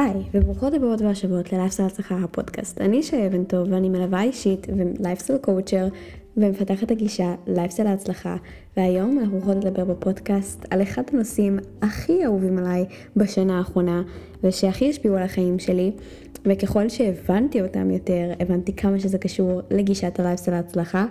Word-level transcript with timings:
היי, 0.00 0.22
וברוכות 0.34 0.74
הבאות 0.74 1.00
והשבועות 1.00 1.52
ללייפסטייל 1.52 1.88
הצלחה 1.88 2.16
הפודקאסט. 2.24 2.80
אני 2.80 3.02
שי 3.02 3.26
אבן 3.26 3.44
טוב 3.44 3.68
ואני 3.70 3.88
מלווה 3.88 4.22
אישית 4.22 4.66
ו 4.76 4.82
lifestyle 4.82 5.38
coacher 5.38 5.88
ומפתחת 6.36 6.90
הגישה 6.90 7.34
לייפסטייל 7.46 7.88
ההצלחה, 7.88 8.36
והיום 8.76 9.18
אנחנו 9.18 9.36
הולכות 9.36 9.64
לדבר 9.64 9.84
בפודקאסט 9.84 10.66
על 10.70 10.82
אחד 10.82 11.02
הנושאים 11.12 11.58
הכי 11.82 12.24
אהובים 12.24 12.58
עליי 12.58 12.84
בשנה 13.16 13.58
האחרונה 13.58 14.02
ושהכי 14.44 14.90
השפיעו 14.90 15.16
על 15.16 15.22
החיים 15.22 15.58
שלי, 15.58 15.92
וככל 16.44 16.88
שהבנתי 16.88 17.62
אותם 17.62 17.90
יותר, 17.90 18.32
הבנתי 18.40 18.72
כמה 18.76 19.00
שזה 19.00 19.18
קשור 19.18 19.60
לגישת 19.70 20.20
הלייפסטייל 20.20 20.56
ההצלחה, 20.56 21.06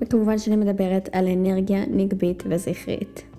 וכמובן 0.00 0.38
שאני 0.38 0.56
מדברת 0.56 1.08
על 1.12 1.28
אנרגיה 1.28 1.84
נקבית 1.90 2.42
וזכרית. 2.48 3.33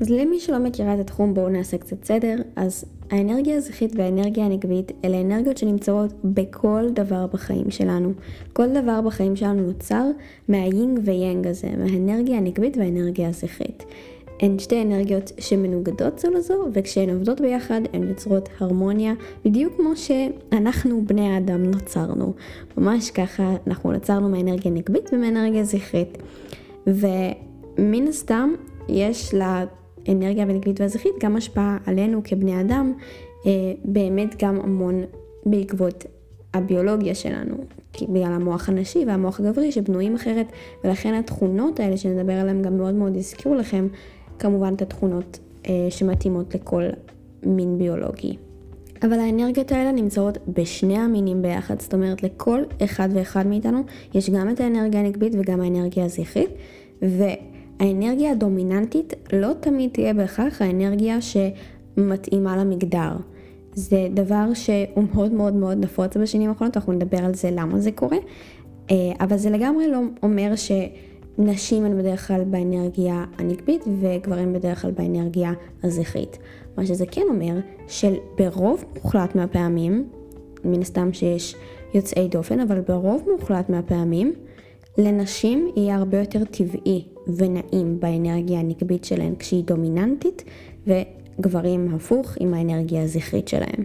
אז 0.00 0.10
למי 0.10 0.40
שלא 0.40 0.58
מכירה 0.58 0.94
את 0.94 1.00
התחום 1.00 1.34
בואו 1.34 1.48
נעשה 1.48 1.78
קצת 1.78 2.04
סדר, 2.04 2.36
אז 2.56 2.84
האנרגיה 3.10 3.56
הזכרית 3.56 3.92
והאנרגיה 3.96 4.44
הנגבית 4.44 4.92
אלה 5.04 5.20
אנרגיות 5.20 5.58
שנמצאות 5.58 6.12
בכל 6.24 6.84
דבר 6.92 7.26
בחיים 7.26 7.70
שלנו. 7.70 8.12
כל 8.52 8.66
דבר 8.68 9.00
בחיים 9.00 9.36
שלנו 9.36 9.62
נוצר 9.62 10.04
מהיינג 10.48 11.00
ויאנג 11.04 11.46
הזה, 11.46 11.68
מהאנרגיה 11.78 12.36
הנגבית 12.36 12.76
והאנרגיה 12.76 13.28
הזכרית. 13.28 13.84
הן 14.40 14.58
שתי 14.58 14.82
אנרגיות 14.82 15.32
שמנוגדות 15.38 16.18
זו 16.18 16.30
לזו, 16.30 16.54
וכשהן 16.72 17.10
עובדות 17.10 17.40
ביחד 17.40 17.80
הן 17.92 18.08
יוצרות 18.08 18.48
הרמוניה, 18.58 19.12
בדיוק 19.44 19.76
כמו 19.76 19.96
שאנחנו 19.96 21.02
בני 21.06 21.28
האדם 21.28 21.62
נוצרנו. 21.62 22.32
ממש 22.76 23.10
ככה 23.10 23.54
אנחנו 23.66 23.92
נוצרנו 23.92 24.28
מהאנרגיה 24.28 24.72
הנגבית 24.72 25.10
ומהאנרגיה 25.12 25.60
הזכרית. 25.60 26.18
ומן 26.86 28.08
הסתם 28.08 28.54
יש 28.88 29.34
לה 29.34 29.64
האנרגיה 30.08 30.42
הנגבית 30.42 30.80
והזכרית 30.80 31.14
גם 31.20 31.36
השפעה 31.36 31.78
עלינו 31.86 32.20
כבני 32.24 32.60
אדם, 32.60 32.92
אה, 33.46 33.52
באמת 33.84 34.42
גם 34.42 34.60
המון 34.60 35.04
בעקבות 35.46 36.04
הביולוגיה 36.54 37.14
שלנו, 37.14 37.56
בגלל 38.02 38.32
המוח 38.32 38.68
הנשי 38.68 39.04
והמוח 39.06 39.40
הגברי 39.40 39.72
שבנויים 39.72 40.14
אחרת, 40.14 40.46
ולכן 40.84 41.14
התכונות 41.14 41.80
האלה 41.80 41.96
שנדבר 41.96 42.32
עליהן 42.32 42.62
גם 42.62 42.76
מאוד 42.76 42.94
מאוד 42.94 43.16
יזכירו 43.16 43.54
לכם, 43.54 43.88
כמובן 44.38 44.74
את 44.74 44.82
התכונות 44.82 45.38
אה, 45.66 45.86
שמתאימות 45.90 46.54
לכל 46.54 46.84
מין 47.42 47.78
ביולוגי. 47.78 48.36
אבל 49.02 49.18
האנרגיות 49.18 49.72
האלה 49.72 49.92
נמצאות 49.92 50.38
בשני 50.48 50.98
המינים 50.98 51.42
ביחד, 51.42 51.80
זאת 51.80 51.94
אומרת 51.94 52.22
לכל 52.22 52.62
אחד 52.84 53.08
ואחד 53.14 53.46
מאיתנו 53.46 53.82
יש 54.14 54.30
גם 54.30 54.50
את 54.50 54.60
האנרגיה 54.60 55.00
הנגבית 55.00 55.32
וגם 55.38 55.60
האנרגיה 55.60 56.04
הזכרית, 56.04 56.50
ו... 57.02 57.24
האנרגיה 57.80 58.32
הדומיננטית 58.32 59.14
לא 59.32 59.52
תמיד 59.60 59.90
תהיה 59.92 60.14
בהכרח 60.14 60.62
האנרגיה 60.62 61.18
שמתאימה 61.20 62.56
למגדר. 62.56 63.12
זה 63.74 64.08
דבר 64.14 64.54
שהוא 64.54 65.04
מאוד 65.14 65.32
מאוד 65.32 65.54
מאוד 65.54 65.78
נפוץ 65.78 66.16
בשנים 66.16 66.48
האחרונות, 66.48 66.76
אנחנו 66.76 66.92
נדבר 66.92 67.18
על 67.18 67.34
זה 67.34 67.50
למה 67.50 67.80
זה 67.80 67.92
קורה, 67.92 68.16
אה, 68.90 68.96
אבל 69.20 69.36
זה 69.36 69.50
לגמרי 69.50 69.88
לא 69.88 70.00
אומר 70.22 70.52
שנשים 70.56 71.84
הן 71.84 71.98
בדרך 71.98 72.28
כלל 72.28 72.44
באנרגיה 72.44 73.24
הנקבית 73.38 73.84
וגברים 74.00 74.52
בדרך 74.52 74.82
כלל 74.82 74.90
באנרגיה 74.90 75.52
הזכרית. 75.82 76.38
מה 76.76 76.86
שזה 76.86 77.06
כן 77.06 77.24
אומר 77.28 77.54
שברוב 77.88 78.84
מוחלט 78.94 79.34
מהפעמים, 79.34 80.08
מן 80.64 80.80
הסתם 80.80 81.12
שיש 81.12 81.56
יוצאי 81.94 82.28
דופן, 82.28 82.60
אבל 82.60 82.80
ברוב 82.80 83.22
מוחלט 83.32 83.68
מהפעמים, 83.70 84.32
לנשים 84.98 85.70
יהיה 85.76 85.96
הרבה 85.96 86.18
יותר 86.18 86.44
טבעי 86.44 87.04
ונעים 87.36 88.00
באנרגיה 88.00 88.60
הנקבית 88.60 89.04
שלהן 89.04 89.34
כשהיא 89.38 89.64
דומיננטית, 89.64 90.44
וגברים 90.86 91.94
הפוך 91.94 92.34
עם 92.40 92.54
האנרגיה 92.54 93.02
הזכרית 93.02 93.48
שלהם. 93.48 93.84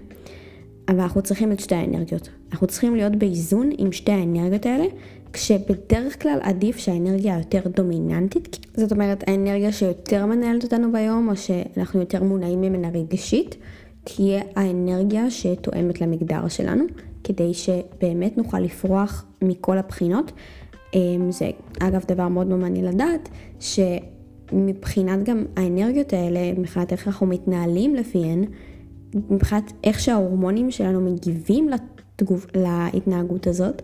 אבל 0.90 1.00
אנחנו 1.00 1.22
צריכים 1.22 1.52
את 1.52 1.60
שתי 1.60 1.76
האנרגיות. 1.76 2.30
אנחנו 2.52 2.68
צריכים 2.68 2.96
להיות 2.96 3.16
באיזון 3.16 3.70
עם 3.78 3.92
שתי 3.92 4.12
האנרגיות 4.12 4.66
האלה, 4.66 4.86
כשבדרך 5.34 6.22
כלל 6.22 6.40
עדיף 6.42 6.78
שהאנרגיה 6.78 7.36
היותר 7.36 7.62
דומיננטית, 7.76 8.60
זאת 8.78 8.92
אומרת 8.92 9.24
האנרגיה 9.28 9.72
שיותר 9.72 10.26
מנהלת 10.26 10.64
אותנו 10.64 10.92
ביום, 10.92 11.30
או 11.30 11.36
שאנחנו 11.36 12.00
יותר 12.00 12.24
מונעים 12.24 12.62
ממנה 12.62 12.90
רגשית, 12.90 13.56
תהיה 14.04 14.42
האנרגיה 14.56 15.32
שתואמת 15.32 16.02
למגדר 16.02 16.48
שלנו, 16.48 16.84
כדי 17.24 17.54
שבאמת 17.54 18.38
נוכל 18.38 18.60
לפרוח 18.60 19.26
מכל 19.42 19.78
הבחינות 19.78 20.32
זה 21.30 21.50
אגב 21.80 22.04
דבר 22.08 22.28
מאוד 22.28 22.48
מאוד 22.48 22.60
מעניין 22.60 22.86
לדעת, 22.86 23.30
שמבחינת 23.60 25.24
גם 25.24 25.46
האנרגיות 25.56 26.14
האלה, 26.14 26.40
מבחינת 26.58 26.92
איך 26.92 27.08
אנחנו 27.08 27.28
מתנהלים 27.28 27.96
לפיהן, 27.96 28.44
מבחינת 29.30 29.74
איך 29.84 30.00
שההורמונים 30.00 30.72
שלנו 30.72 31.02
מגיבים 31.02 31.70
לתגוב, 31.70 32.46
להתנהגות 32.56 33.48
הזאת, 33.48 33.82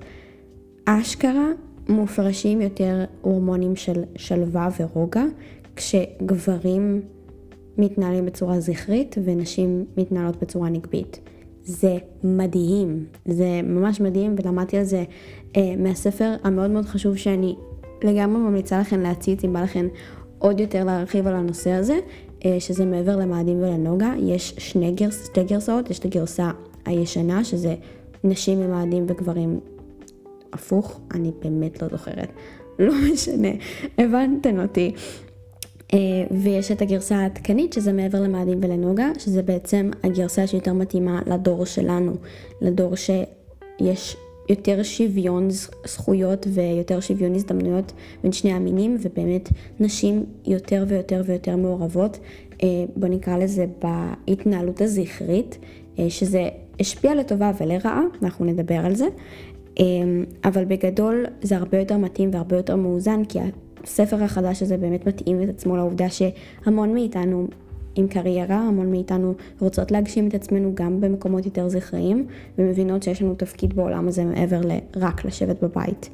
אשכרה 0.86 1.48
מופרשים 1.90 2.62
יותר 2.62 3.06
הורמונים 3.22 3.76
של 3.76 4.04
שלווה 4.16 4.70
ורוגע, 4.80 5.24
כשגברים 5.76 7.02
מתנהלים 7.78 8.26
בצורה 8.26 8.60
זכרית 8.60 9.16
ונשים 9.24 9.86
מתנהלות 9.98 10.42
בצורה 10.42 10.70
נגבית. 10.70 11.20
זה 11.64 11.98
מדהים, 12.24 13.06
זה 13.26 13.62
ממש 13.64 14.02
מדהים 14.02 14.36
ולמדתי 14.44 14.78
על 14.78 14.84
זה 14.84 15.04
מהספר 15.78 16.36
המאוד 16.44 16.72
מאוד 16.72 16.86
חשוב 16.86 17.18
שאני 17.18 17.56
לגמרי 18.04 18.42
ממליצה 18.42 18.80
לכם 18.80 19.00
להציץ 19.00 19.44
אם 19.44 19.54
בא 19.54 19.62
לכם 19.62 19.88
עוד 20.40 20.60
יותר 20.60 20.84
להרחיב 20.84 21.28
על 21.28 21.36
הנושא 21.36 21.72
הזה, 21.72 22.00
אה, 22.46 22.60
שזה 22.60 22.86
מעבר 22.86 23.16
למאדים 23.16 23.58
ולנוגה, 23.64 24.14
יש 24.20 24.54
שני 24.58 24.92
גרס, 24.92 25.26
שתי 25.26 25.44
גרסאות, 25.44 25.90
יש 25.90 26.00
את 26.00 26.06
הגרסה 26.06 26.52
הישנה 26.86 27.44
שזה 27.44 27.76
נשים 28.24 28.62
עם 28.62 28.72
מאדים 28.72 29.06
וגברים. 29.08 29.60
הפוך, 30.54 31.00
אני 31.14 31.32
באמת 31.42 31.82
לא 31.82 31.88
זוכרת, 31.88 32.30
לא 32.80 32.94
משנה, 33.14 33.50
הבנתן 33.98 34.60
אותי. 34.60 34.92
אה, 35.94 35.98
ויש 36.32 36.72
את 36.72 36.82
הגרסה 36.82 37.18
העדכנית 37.18 37.74
שזה 37.74 37.94
מעבר 37.94 38.22
למאדים 38.22 38.60
ולנוגה, 38.62 39.12
שזה 39.20 39.42
בעצם 39.42 39.92
הגרסה 40.04 40.48
שיותר 40.48 40.74
מתאימה 40.74 41.22
לדור 41.28 41.66
שלנו, 41.66 42.14
לדור 42.62 42.96
שיש 42.96 44.18
יותר 44.50 44.84
שוויון 44.84 45.48
זכויות 45.86 46.48
ויותר 46.54 47.00
שוויון 47.00 47.36
הזדמנויות 47.36 47.94
בין 48.24 48.32
שני 48.32 48.54
המינים, 48.54 48.98
ובאמת 49.02 49.50
נשים 49.80 50.26
יותר 50.46 50.86
ויותר 50.88 51.22
ויותר 51.26 51.56
מעורבות, 51.56 52.20
אה, 52.64 52.68
בוא 52.96 53.08
נקרא 53.08 53.38
לזה 53.38 53.66
בהתנהלות 53.82 54.82
הזכרית, 54.82 55.58
אה, 56.00 56.10
שזה 56.10 56.50
השפיע 56.80 57.16
לטובה 57.16 57.52
ולרעה, 57.60 58.02
אנחנו 58.24 58.46
נדבר 58.46 58.86
על 58.86 58.96
זה, 58.96 59.06
אבל 60.44 60.66
בגדול 60.66 61.26
זה 61.42 61.58
הרבה 61.58 61.80
יותר 61.80 61.98
מתאים 61.98 62.30
והרבה 62.34 62.58
יותר 62.58 62.76
מאוזן, 62.76 63.26
כי 63.26 63.40
הספר 63.84 64.24
החדש 64.24 64.64
הזה 64.64 64.78
באמת 64.78 65.08
מתאים 65.08 65.44
את 65.44 65.50
עצמו 65.50 65.78
לעובדה 65.78 66.06
שהמון 66.10 66.94
מאיתנו 66.94 67.48
עם 67.96 68.08
קריירה, 68.08 68.58
המון 68.58 68.92
מאיתנו 68.92 69.34
רוצות 69.60 69.92
להגשים 69.92 70.28
את 70.28 70.34
עצמנו 70.34 70.72
גם 70.74 71.02
במקומות 71.02 71.46
יותר 71.46 71.70
זכריים, 71.70 72.26
ומבינות 72.58 73.04
שיש 73.04 73.22
לנו 73.22 73.36
תפקיד 73.36 73.76
בעולם 73.76 74.08
הזה 74.08 74.26
מעבר 74.26 74.62
לרק 74.96 75.26
לשבת 75.26 75.64
בבית. 75.64 76.10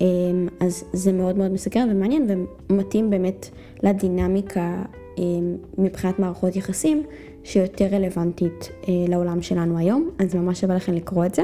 אמ, 0.00 0.48
אז 0.60 0.84
זה 0.92 1.12
מאוד 1.12 1.38
מאוד 1.38 1.52
מסקרן 1.52 1.88
ומעניין 1.90 2.46
ומתאים 2.70 3.10
באמת 3.10 3.48
לדינמיקה 3.82 4.82
אמ, 5.18 5.56
מבחינת 5.78 6.18
מערכות 6.18 6.56
יחסים 6.56 7.02
שיותר 7.44 7.86
רלוונטית 7.92 8.70
אה, 8.88 8.92
לעולם 9.08 9.42
שלנו 9.42 9.78
היום, 9.78 10.10
אז 10.18 10.34
ממש 10.34 10.60
שווה 10.60 10.76
לכם 10.76 10.92
לקרוא 10.92 11.26
את 11.26 11.34
זה. 11.34 11.42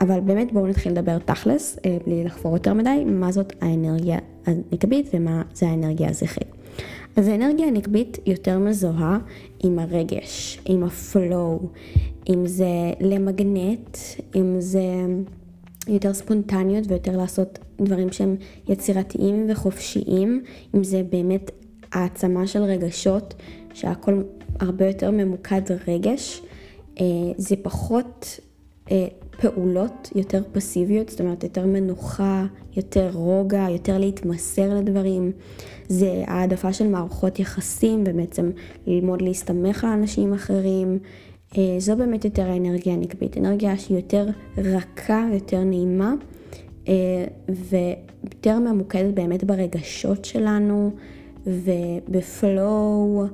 אבל 0.00 0.20
באמת 0.20 0.52
בואו 0.52 0.66
נתחיל 0.66 0.92
לדבר 0.92 1.18
תכלס, 1.18 1.78
אה, 1.86 1.96
בלי 2.06 2.24
לחפור 2.24 2.52
יותר 2.52 2.74
מדי, 2.74 3.04
מה 3.06 3.32
זאת 3.32 3.52
האנרגיה 3.60 4.18
הנקבית 4.46 5.10
ומה 5.14 5.42
זה 5.54 5.68
האנרגיה 5.68 6.08
הזכרית. 6.10 6.57
אז 7.18 7.28
האנרגיה 7.28 7.66
הנקבית 7.66 8.18
יותר 8.26 8.58
מזוהה 8.58 9.18
עם 9.64 9.78
הרגש, 9.78 10.60
עם 10.64 10.84
הפלואו, 10.84 11.60
אם 12.28 12.46
זה 12.46 12.66
למגנט, 13.00 13.98
אם 14.36 14.56
זה 14.60 14.82
יותר 15.88 16.14
ספונטניות 16.14 16.84
ויותר 16.88 17.16
לעשות 17.16 17.58
דברים 17.80 18.12
שהם 18.12 18.36
יצירתיים 18.68 19.46
וחופשיים, 19.50 20.42
אם 20.74 20.84
זה 20.84 21.02
באמת 21.10 21.50
העצמה 21.92 22.46
של 22.46 22.62
רגשות, 22.62 23.34
שהכל 23.74 24.22
הרבה 24.60 24.86
יותר 24.86 25.10
ממוקד 25.10 25.62
רגש, 25.88 26.42
אה, 27.00 27.04
זה 27.36 27.56
פחות 27.62 28.40
אה, 28.90 29.06
פעולות 29.40 30.10
יותר 30.14 30.42
פסיביות, 30.52 31.08
זאת 31.08 31.20
אומרת 31.20 31.44
יותר 31.44 31.66
מנוחה, 31.66 32.46
יותר 32.76 33.10
רוגע, 33.12 33.66
יותר 33.70 33.98
להתמסר 33.98 34.74
לדברים. 34.74 35.32
זה 35.88 36.24
העדפה 36.26 36.72
של 36.72 36.88
מערכות 36.88 37.38
יחסים 37.38 38.04
ובעצם 38.06 38.50
ללמוד 38.86 39.22
להסתמך 39.22 39.84
על 39.84 39.90
אנשים 39.90 40.32
אחרים. 40.32 40.98
אה, 41.58 41.76
זו 41.78 41.96
באמת 41.96 42.24
יותר 42.24 42.50
האנרגיה 42.50 42.92
הנקבית, 42.92 43.38
אנרגיה 43.38 43.78
שהיא 43.78 43.96
יותר 43.96 44.26
רכה, 44.58 45.28
יותר 45.32 45.64
נעימה 45.64 46.14
אה, 46.88 47.24
ויותר 47.48 48.58
ממוקדת 48.58 49.14
באמת 49.14 49.44
ברגשות 49.44 50.24
שלנו 50.24 50.90
ובפלואו 51.46 53.26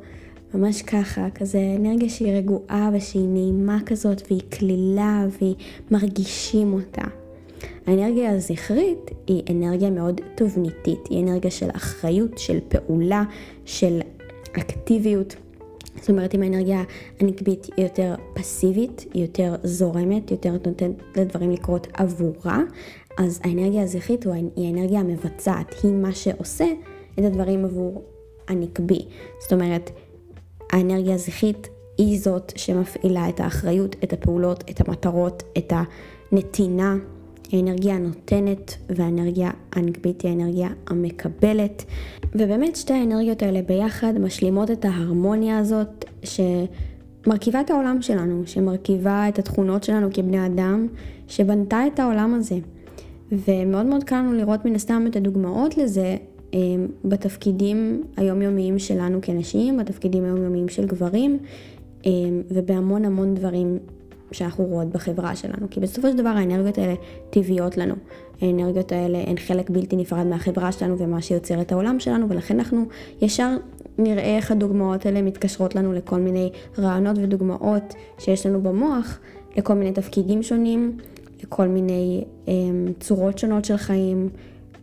ממש 0.55 0.83
ככה, 0.83 1.31
כזה 1.35 1.59
אנרגיה 1.79 2.09
שהיא 2.09 2.33
רגועה 2.33 2.91
ושהיא 2.93 3.29
נעימה 3.29 3.79
כזאת 3.87 4.23
והיא 4.31 4.43
כלילה 4.59 5.27
והיא 5.41 5.55
מרגישים 5.91 6.73
אותה. 6.73 7.24
האנרגיה 7.86 8.31
הזכרית 8.31 9.10
היא 9.26 9.42
אנרגיה 9.50 9.90
מאוד 9.90 10.20
תובניתית, 10.34 11.06
היא 11.10 11.22
אנרגיה 11.22 11.50
של 11.50 11.69
אחריות, 11.76 12.38
של 12.38 12.58
פעולה, 12.69 13.22
של 13.64 14.00
אקטיביות. 14.52 15.36
זאת 16.00 16.10
אומרת, 16.10 16.34
אם 16.34 16.42
האנרגיה 16.42 16.82
הנקבית 17.20 17.66
היא 17.76 17.84
יותר 17.84 18.14
פסיבית, 18.34 19.04
היא 19.14 19.22
יותר 19.22 19.54
זורמת, 19.62 20.31
יותר 20.31 20.52
נותנת 20.52 20.81
לדברים 21.16 21.50
לקרות 21.50 21.86
עבורה, 21.94 22.62
אז 23.19 23.40
האנרגיה 23.44 23.82
הזכרית 23.82 24.25
היא 24.56 24.66
האנרגיה 24.66 25.00
המבצעת, 25.00 25.75
היא 25.82 25.92
מה 25.92 26.12
שעושה 26.12 26.66
את 27.19 27.25
הדברים 27.25 27.64
עבור 27.64 28.02
הנקבי. 28.48 29.06
זאת 29.42 29.52
אומרת, 29.52 29.90
האנרגיה 30.72 31.14
הזכרית 31.14 31.69
היא 31.98 32.20
זאת 32.20 32.52
שמפעילה 32.56 33.28
את 33.28 33.40
האחריות, 33.40 33.96
את 34.04 34.12
הפעולות, 34.12 34.64
את 34.70 34.88
המטרות, 34.88 35.42
את 35.58 35.72
הנתינה. 36.32 36.96
האנרגיה 37.55 37.95
הנותנת 37.95 38.77
והאנרגיה 38.89 39.51
הנקבית 39.73 40.23
היא 40.23 40.31
האנרגיה 40.31 40.69
המקבלת. 40.87 41.85
ובאמת 42.35 42.77
שתי 42.77 42.93
האנרגיות 42.93 43.43
האלה 43.43 43.62
ביחד 43.62 44.19
משלימות 44.19 44.71
את 44.71 44.85
ההרמוניה 44.85 45.59
הזאת 45.59 46.05
שמרכיבה 46.25 47.61
את 47.61 47.71
העולם 47.71 48.03
שלנו, 48.03 48.43
שמרכיבה 48.47 49.29
את 49.29 49.39
התכונות 49.39 49.85
שלנו 49.85 50.09
כבני 50.12 50.47
אדם, 50.47 50.87
שבנתה 51.29 51.87
את 51.87 52.01
העולם 52.01 52.35
הזה. 52.35 52.59
ומאוד 53.33 53.87
מאוד 53.87 54.05
קל 54.05 54.17
לנו 54.17 54.33
לראות 54.33 54.65
מן 54.65 54.75
הסתם 54.75 55.05
את 55.11 55.17
הדוגמאות 55.17 55.77
לזה 55.77 56.17
אה, 56.55 56.59
בתפקידים 57.05 58.03
היומיומיים 58.17 58.79
שלנו 58.79 59.19
כנשים, 59.23 59.77
בתפקידים 59.77 60.25
היומיומיים 60.25 60.69
של 60.69 60.87
גברים, 60.87 61.39
אה, 62.06 62.11
ובהמון 62.51 63.05
המון 63.05 63.35
דברים 63.35 63.79
שאנחנו 64.34 64.64
רואות 64.64 64.88
בחברה 64.88 65.36
שלנו. 65.36 65.70
כי 65.70 65.81
בסופו 65.81 66.08
של 66.08 66.16
דבר 66.16 66.28
האנרגיות 66.28 66.78
האלה 66.78 66.94
טבעיות 67.31 67.76
לנו. 67.76 67.94
האנרגיות 68.40 68.92
האלה 68.92 69.19
הן 69.26 69.36
חלק 69.36 69.70
בלתי 69.70 69.96
נפרד 69.96 70.26
מהחברה 70.26 70.72
שלנו 70.72 70.98
ומה 70.98 71.22
שיוצר 71.22 71.60
את 71.60 71.72
העולם 71.72 72.00
שלנו, 72.00 72.28
ולכן 72.28 72.58
אנחנו 72.58 72.84
ישר 73.22 73.56
נראה 73.98 74.36
איך 74.36 74.50
הדוגמאות 74.50 75.06
האלה 75.06 75.22
מתקשרות 75.22 75.75
לנו 75.75 75.92
לכל 75.92 76.19
מיני 76.19 76.50
רעיונות 76.78 77.16
ודוגמאות 77.19 77.94
שיש 78.19 78.46
לנו 78.46 78.62
במוח, 78.62 79.19
לכל 79.56 79.75
מיני 79.75 79.92
תפקידים 79.92 80.42
שונים, 80.42 80.96
לכל 81.42 81.69
מיני 81.69 82.25
um, 82.46 82.48
צורות 83.00 83.38
שונות 83.38 83.64
של 83.64 83.76
חיים, 83.76 84.28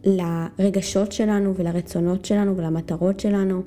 לרגשות 0.03 1.11
שלנו 1.11 1.55
ולרצונות 1.55 2.25
שלנו 2.25 2.57
ולמטרות 2.57 3.19
שלנו. 3.19 3.61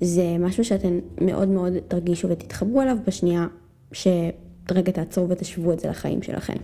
זה 0.00 0.36
משהו 0.38 0.64
שאתם 0.64 0.98
מאוד 1.20 1.48
מאוד 1.48 1.72
תרגישו 1.88 2.28
ותתחברו 2.28 2.82
אליו 2.82 2.96
בשנייה 3.06 3.46
שרגע 4.68 4.92
תעצרו 4.92 5.28
ותשוו 5.28 5.72
את 5.72 5.80
זה 5.80 5.88
לחיים 5.88 6.22
שלכם. 6.22 6.56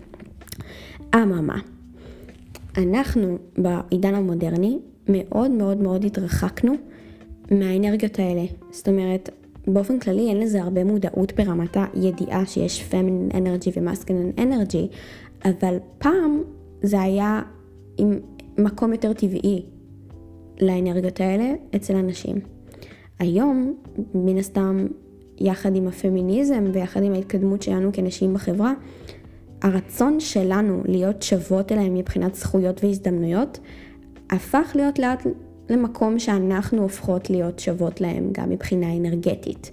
אממה, 1.15 1.59
אנחנו 2.77 3.39
בעידן 3.59 4.15
המודרני 4.15 4.79
מאוד 5.09 5.51
מאוד 5.51 5.77
מאוד 5.77 6.05
התרחקנו 6.05 6.75
מהאנרגיות 7.51 8.19
האלה. 8.19 8.45
זאת 8.71 8.89
אומרת, 8.89 9.31
באופן 9.67 9.99
כללי 9.99 10.29
אין 10.29 10.41
לזה 10.41 10.63
הרבה 10.63 10.85
מודעות 10.85 11.33
ברמת 11.33 11.77
הידיעה 11.77 12.47
שיש 12.47 12.83
פמינין 12.83 13.29
אנרגי 13.35 13.71
ומסקלין 13.77 14.33
אנרגי, 14.39 14.89
אבל 15.45 15.77
פעם 15.99 16.43
זה 16.83 17.01
היה 17.01 17.43
עם 17.99 18.19
מקום 18.59 18.93
יותר 18.93 19.13
טבעי 19.13 19.63
לאנרגיות 20.61 21.21
האלה 21.21 21.55
אצל 21.77 21.97
אנשים. 21.97 22.37
היום, 23.19 23.75
מן 24.15 24.39
הסתם, 24.39 24.87
יחד 25.39 25.77
עם 25.77 25.89
הפמיניזם 25.89 26.65
ויחד 26.73 27.03
עם 27.03 27.13
ההתקדמות 27.13 27.63
שלנו 27.63 27.91
כנשים 27.93 28.35
בחברה, 28.35 28.73
הרצון 29.63 30.21
שלנו 30.21 30.83
להיות 30.85 31.23
שוות 31.23 31.73
אליהם 31.73 31.95
מבחינת 31.95 32.35
זכויות 32.35 32.85
והזדמנויות, 32.85 33.59
הפך 34.31 34.73
להיות 34.75 34.99
לאט 34.99 35.27
למקום 35.71 36.19
שאנחנו 36.19 36.83
הופכות 36.83 37.31
להיות 37.31 37.59
שוות 37.59 38.01
להם 38.01 38.29
גם 38.33 38.51
מבחינה 38.51 38.97
אנרגטית. 38.97 39.71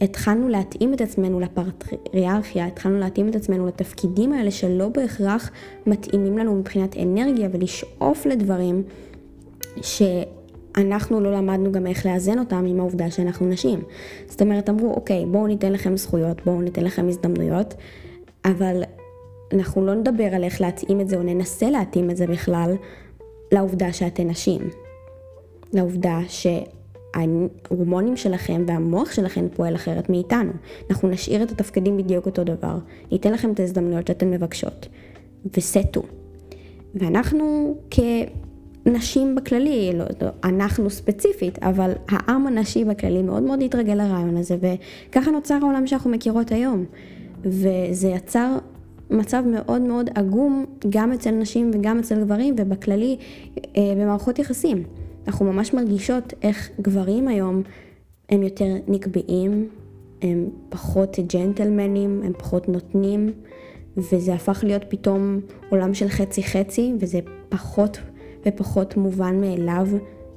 התחלנו 0.00 0.48
להתאים 0.48 0.94
את 0.94 1.00
עצמנו 1.00 1.40
לפטריארכיה, 1.40 2.66
התחלנו 2.66 2.98
להתאים 2.98 3.28
את 3.28 3.36
עצמנו 3.36 3.66
לתפקידים 3.66 4.32
האלה 4.32 4.50
שלא 4.50 4.88
בהכרח 4.88 5.50
מתאימים 5.86 6.38
לנו 6.38 6.54
מבחינת 6.54 6.96
אנרגיה 6.96 7.48
ולשאוף 7.52 8.26
לדברים 8.26 8.82
שאנחנו 10.76 11.20
לא 11.20 11.32
למדנו 11.32 11.72
גם 11.72 11.86
איך 11.86 12.06
לאזן 12.06 12.38
אותם 12.38 12.64
עם 12.68 12.80
העובדה 12.80 13.10
שאנחנו 13.10 13.46
נשים. 13.46 13.82
זאת 14.26 14.42
אומרת, 14.42 14.68
אמרו, 14.68 14.94
אוקיי, 14.94 15.26
בואו 15.26 15.46
ניתן 15.46 15.72
לכם 15.72 15.96
זכויות, 15.96 16.44
בואו 16.44 16.62
ניתן 16.62 16.84
לכם 16.84 17.08
הזדמנויות, 17.08 17.74
אבל 18.44 18.82
אנחנו 19.52 19.86
לא 19.86 19.94
נדבר 19.94 20.34
על 20.34 20.44
איך 20.44 20.60
להתאים 20.60 21.00
את 21.00 21.08
זה 21.08 21.16
או 21.16 21.22
ננסה 21.22 21.70
להתאים 21.70 22.10
את 22.10 22.16
זה 22.16 22.26
בכלל 22.26 22.76
לעובדה 23.52 23.92
שאתן 23.92 24.28
נשים. 24.28 24.60
לעובדה 25.72 26.18
שההורמונים 26.28 28.16
שלכם 28.16 28.64
והמוח 28.66 29.12
שלכם 29.12 29.48
פועל 29.54 29.74
אחרת 29.74 30.10
מאיתנו. 30.10 30.52
אנחנו 30.90 31.08
נשאיר 31.08 31.42
את 31.42 31.50
התפקידים 31.50 31.96
בדיוק 31.96 32.26
אותו 32.26 32.44
דבר, 32.44 32.78
ניתן 33.12 33.32
לכם 33.32 33.52
את 33.52 33.60
ההזדמנויות 33.60 34.06
שאתן 34.06 34.30
מבקשות, 34.30 34.88
וסטו. 35.56 36.02
ואנחנו 36.94 37.76
כנשים 38.84 39.34
בכללי, 39.34 39.90
לא, 39.94 40.04
לא, 40.22 40.28
אנחנו 40.44 40.90
ספציפית, 40.90 41.58
אבל 41.62 41.92
העם 42.08 42.46
הנשי 42.46 42.84
בכללי 42.84 43.22
מאוד 43.22 43.42
מאוד 43.42 43.62
התרגל 43.62 43.94
לרעיון 43.94 44.36
הזה, 44.36 44.56
וככה 44.60 45.30
נוצר 45.30 45.58
העולם 45.62 45.86
שאנחנו 45.86 46.10
מכירות 46.10 46.52
היום. 46.52 46.84
וזה 47.44 48.08
יצר 48.08 48.58
מצב 49.10 49.42
מאוד 49.46 49.82
מאוד 49.82 50.10
עגום 50.14 50.64
גם 50.88 51.12
אצל 51.12 51.30
נשים 51.30 51.70
וגם 51.74 51.98
אצל 51.98 52.24
גברים 52.24 52.54
ובכללי 52.58 53.16
אה, 53.76 53.82
במערכות 53.96 54.38
יחסים. 54.38 54.82
אנחנו 55.26 55.52
ממש 55.52 55.74
מרגישות 55.74 56.34
איך 56.42 56.70
גברים 56.80 57.28
היום 57.28 57.62
הם 58.30 58.42
יותר 58.42 58.76
נקבעים, 58.88 59.68
הם 60.22 60.48
פחות 60.68 61.16
ג'נטלמנים, 61.34 62.22
הם 62.24 62.32
פחות 62.38 62.68
נותנים, 62.68 63.32
וזה 63.96 64.34
הפך 64.34 64.64
להיות 64.66 64.82
פתאום 64.88 65.40
עולם 65.68 65.94
של 65.94 66.08
חצי 66.08 66.42
חצי, 66.42 66.92
וזה 67.00 67.18
פחות 67.48 67.98
ופחות 68.46 68.96
מובן 68.96 69.40
מאליו 69.40 69.86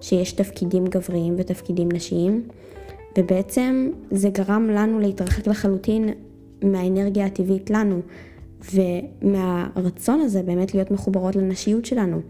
שיש 0.02 0.32
תפקידים 0.32 0.86
גבריים 0.86 1.36
ותפקידים 1.38 1.92
נשיים, 1.92 2.44
ובעצם 3.18 3.90
זה 4.12 4.30
גרם 4.30 4.70
לנו 4.70 5.00
להתרחק 5.00 5.48
לחלוטין 5.48 6.10
מהאנרגיה 6.64 7.26
הטבעית 7.26 7.70
לנו. 7.70 8.02
ומהרצון 8.74 10.20
הזה 10.22 10.44
באמת 10.44 10.74
להיות 10.74 10.92
מחוברות 10.92 11.36
לנשיות 11.36 11.86
שלנו. 11.86 12.22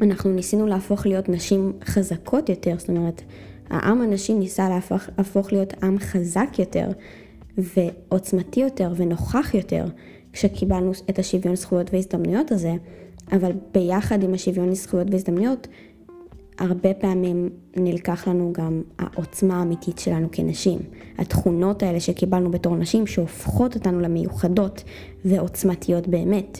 אנחנו 0.00 0.30
ניסינו 0.30 0.66
להפוך 0.66 1.06
להיות 1.06 1.28
נשים 1.28 1.72
חזקות 1.84 2.48
יותר, 2.48 2.74
זאת 2.78 2.88
אומרת, 2.88 3.22
העם 3.70 4.00
הנשי 4.00 4.34
ניסה 4.34 4.68
להפוך, 4.68 5.02
להפוך 5.18 5.52
להיות 5.52 5.74
עם 5.82 5.98
חזק 5.98 6.48
יותר 6.58 6.88
ועוצמתי 7.58 8.60
יותר 8.60 8.92
ונוכח 8.96 9.54
יותר 9.54 9.84
כשקיבלנו 10.32 10.92
את 11.10 11.18
השוויון 11.18 11.56
זכויות 11.56 11.94
והזדמנויות 11.94 12.52
הזה, 12.52 12.72
אבל 13.32 13.52
ביחד 13.74 14.22
עם 14.22 14.34
השוויון 14.34 14.74
זכויות 14.74 15.08
והזדמנויות 15.10 15.66
הרבה 16.58 16.94
פעמים 16.94 17.48
נלקח 17.76 18.28
לנו 18.28 18.52
גם 18.52 18.82
העוצמה 18.98 19.58
האמיתית 19.58 19.98
שלנו 19.98 20.28
כנשים. 20.32 20.78
התכונות 21.18 21.82
האלה 21.82 22.00
שקיבלנו 22.00 22.50
בתור 22.50 22.76
נשים 22.76 23.06
שהופכות 23.06 23.74
אותנו 23.74 24.00
למיוחדות 24.00 24.84
ועוצמתיות 25.24 26.08
באמת. 26.08 26.58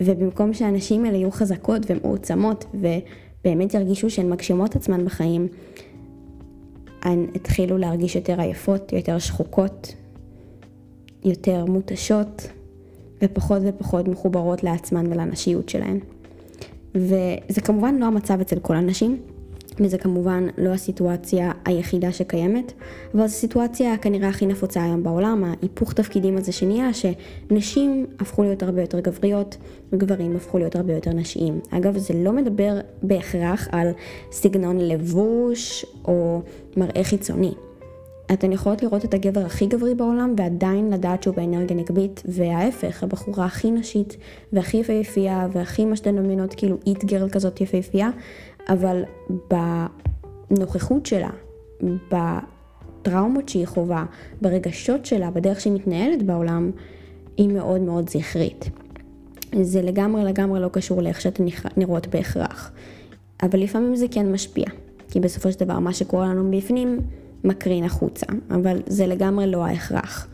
ובמקום 0.00 0.54
שהנשים 0.54 1.04
האלה 1.04 1.16
יהיו 1.16 1.30
חזקות 1.30 1.82
ומעוצמות 1.90 2.64
ובאמת 2.74 3.74
ירגישו 3.74 4.10
שהן 4.10 4.30
מגשימות 4.30 4.76
עצמן 4.76 5.04
בחיים, 5.04 5.48
הן 7.02 7.26
התחילו 7.34 7.78
להרגיש 7.78 8.16
יותר 8.16 8.40
עייפות, 8.40 8.92
יותר 8.92 9.18
שחוקות, 9.18 9.94
יותר 11.24 11.64
מותשות 11.64 12.48
ופחות 13.22 13.62
ופחות 13.64 14.08
מחוברות 14.08 14.64
לעצמן 14.64 15.12
ולנשיות 15.12 15.68
שלהן. 15.68 16.00
וזה 16.94 17.60
כמובן 17.64 17.96
לא 17.98 18.04
המצב 18.06 18.40
אצל 18.40 18.58
כל 18.58 18.76
הנשים, 18.76 19.18
וזה 19.80 19.98
כמובן 19.98 20.46
לא 20.58 20.70
הסיטואציה 20.70 21.52
היחידה 21.64 22.12
שקיימת, 22.12 22.72
אבל 23.14 23.26
זו 23.26 23.34
סיטואציה 23.34 23.96
כנראה 23.96 24.28
הכי 24.28 24.46
נפוצה 24.46 24.84
היום 24.84 25.02
בעולם, 25.02 25.44
ההיפוך 25.44 25.92
תפקידים 25.92 26.36
הזה 26.36 26.52
שנהיה, 26.52 26.90
שנשים 26.94 28.06
הפכו 28.20 28.42
להיות 28.42 28.62
הרבה 28.62 28.80
יותר 28.80 29.00
גבריות, 29.00 29.56
וגברים 29.92 30.36
הפכו 30.36 30.58
להיות 30.58 30.76
הרבה 30.76 30.92
יותר 30.92 31.12
נשיים. 31.12 31.60
אגב, 31.70 31.98
זה 31.98 32.14
לא 32.14 32.32
מדבר 32.32 32.80
בהכרח 33.02 33.68
על 33.72 33.88
סגנון 34.32 34.78
לבוש 34.78 35.86
או 36.04 36.42
מראה 36.76 37.04
חיצוני. 37.04 37.52
אתן 38.32 38.52
יכולות 38.52 38.82
לראות 38.82 39.04
את 39.04 39.14
הגבר 39.14 39.46
הכי 39.46 39.66
גברי 39.66 39.94
בעולם 39.94 40.34
ועדיין 40.36 40.92
לדעת 40.92 41.22
שהוא 41.22 41.34
באנרגיה 41.34 41.76
נקבית, 41.76 42.22
וההפך, 42.24 43.02
הבחורה 43.02 43.44
הכי 43.44 43.70
נשית 43.70 44.16
והכי 44.52 44.76
יפהפייה 44.76 45.48
והכי 45.52 45.84
מה 45.84 45.96
שאתן 45.96 46.16
דמיינות 46.16 46.54
כאילו 46.54 46.76
איט 46.86 47.04
גרל 47.04 47.28
כזאת 47.28 47.60
יפהפייה, 47.60 48.10
אבל 48.68 49.02
בנוכחות 50.50 51.06
שלה, 51.06 51.30
בטראומות 52.12 53.48
שהיא 53.48 53.66
חווה, 53.66 54.04
ברגשות 54.42 55.06
שלה, 55.06 55.30
בדרך 55.30 55.60
שהיא 55.60 55.72
מתנהלת 55.72 56.22
בעולם, 56.22 56.70
היא 57.36 57.48
מאוד 57.48 57.80
מאוד 57.80 58.10
זכרית. 58.10 58.70
זה 59.62 59.82
לגמרי 59.82 60.24
לגמרי 60.24 60.60
לא 60.60 60.68
קשור 60.72 61.02
לאיך 61.02 61.20
שאתן 61.20 61.44
נראות 61.76 62.06
בהכרח. 62.06 62.72
אבל 63.42 63.58
לפעמים 63.58 63.96
זה 63.96 64.06
כן 64.10 64.32
משפיע, 64.32 64.64
כי 65.10 65.20
בסופו 65.20 65.52
של 65.52 65.60
דבר 65.60 65.78
מה 65.78 65.92
שקורה 65.92 66.26
לנו 66.26 66.50
בפנים 66.50 67.00
מקרין 67.44 67.84
החוצה, 67.84 68.26
אבל 68.50 68.78
זה 68.86 69.06
לגמרי 69.06 69.46
לא 69.46 69.64
ההכרח. 69.64 70.28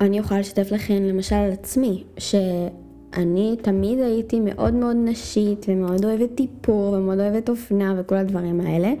אני 0.00 0.18
יכולה 0.18 0.40
לשתף 0.40 0.72
לכם 0.72 1.02
למשל 1.02 1.36
על 1.36 1.52
עצמי, 1.52 2.04
שאני 2.18 3.56
תמיד 3.62 3.98
הייתי 3.98 4.40
מאוד 4.40 4.74
מאוד 4.74 4.96
נשית 5.04 5.66
ומאוד 5.68 6.04
אוהבת 6.04 6.34
טיפור 6.34 6.92
ומאוד 6.98 7.20
אוהבת 7.20 7.48
אופנה 7.48 7.94
וכל 7.98 8.14
הדברים 8.14 8.60
האלה, 8.60 8.92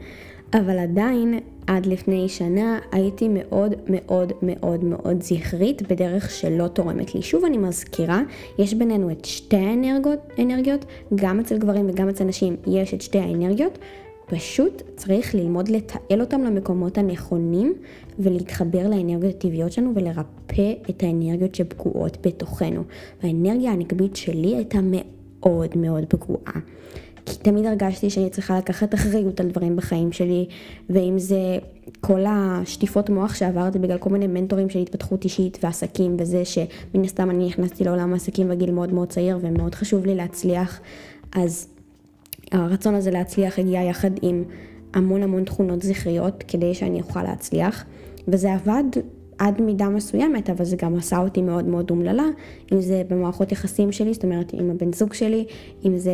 אבל 0.54 0.78
עדיין 0.78 1.40
עד 1.66 1.86
לפני 1.86 2.28
שנה 2.28 2.78
הייתי 2.92 3.28
מאוד 3.28 3.74
מאוד 3.88 4.32
מאוד 4.42 4.84
מאוד 4.84 5.22
זכרית 5.22 5.92
בדרך 5.92 6.30
שלא 6.30 6.68
תורמת 6.68 7.14
לי. 7.14 7.22
שוב 7.22 7.44
אני 7.44 7.58
מזכירה, 7.58 8.22
יש 8.58 8.74
בינינו 8.74 9.10
את 9.10 9.24
שתי 9.24 9.56
האנרגיות, 10.38 10.84
גם 11.14 11.40
אצל 11.40 11.58
גברים 11.58 11.86
וגם 11.88 12.08
אצל 12.08 12.24
נשים 12.24 12.56
יש 12.66 12.94
את 12.94 13.02
שתי 13.02 13.18
האנרגיות, 13.18 13.78
פשוט 14.26 14.82
צריך 14.96 15.34
ללמוד 15.34 15.68
לתעל 15.68 16.20
אותם 16.20 16.44
למקומות 16.44 16.98
הנכונים 16.98 17.74
ולהתחבר 18.18 18.88
לאנרגיות 18.88 19.34
הטבעיות 19.34 19.72
שלנו 19.72 19.92
ולרפא 19.94 20.72
את 20.90 21.02
האנרגיות 21.02 21.54
שפגועות 21.54 22.26
בתוכנו. 22.26 22.82
והאנרגיה 23.22 23.72
הנקבית 23.72 24.16
שלי 24.16 24.56
הייתה 24.56 24.78
מאוד 24.82 25.76
מאוד 25.76 26.04
פגועה. 26.08 26.54
כי 27.26 27.36
תמיד 27.36 27.66
הרגשתי 27.66 28.10
שאני 28.10 28.30
צריכה 28.30 28.58
לקחת 28.58 28.94
אחריות 28.94 29.40
על 29.40 29.48
דברים 29.48 29.76
בחיים 29.76 30.12
שלי, 30.12 30.46
ואם 30.90 31.18
זה 31.18 31.58
כל 32.00 32.24
השטיפות 32.28 33.10
מוח 33.10 33.34
שעברתי 33.34 33.78
בגלל 33.78 33.98
כל 33.98 34.10
מיני 34.10 34.26
מנטורים 34.26 34.70
של 34.70 34.78
התפתחות 34.78 35.24
אישית 35.24 35.58
ועסקים 35.62 36.16
וזה 36.18 36.44
שמן 36.44 37.04
הסתם 37.04 37.30
אני 37.30 37.46
נכנסתי 37.46 37.84
לעולם 37.84 38.12
העסקים 38.12 38.48
בגיל 38.48 38.70
מאוד 38.70 38.92
מאוד 38.92 39.08
צעיר 39.08 39.38
ומאוד 39.40 39.74
חשוב 39.74 40.06
לי 40.06 40.14
להצליח, 40.14 40.80
אז 41.32 41.73
הרצון 42.54 42.94
הזה 42.94 43.10
להצליח 43.10 43.58
הגיע 43.58 43.82
יחד 43.82 44.10
עם 44.22 44.44
המון 44.94 45.22
המון 45.22 45.44
תכונות 45.44 45.82
זכריות 45.82 46.44
כדי 46.48 46.74
שאני 46.74 47.00
אוכל 47.00 47.22
להצליח, 47.22 47.84
וזה 48.28 48.54
עבד 48.54 48.84
עד 49.38 49.62
מידה 49.62 49.88
מסוימת, 49.88 50.50
אבל 50.50 50.64
זה 50.64 50.76
גם 50.76 50.96
עשה 50.96 51.18
אותי 51.18 51.42
מאוד 51.42 51.64
מאוד 51.64 51.90
אומללה, 51.90 52.24
אם 52.72 52.80
זה 52.80 53.02
במערכות 53.10 53.52
יחסים 53.52 53.92
שלי, 53.92 54.14
זאת 54.14 54.24
אומרת 54.24 54.52
עם 54.52 54.70
הבן 54.70 54.92
זוג 54.92 55.12
שלי, 55.12 55.44
אם 55.84 55.98
זה 55.98 56.12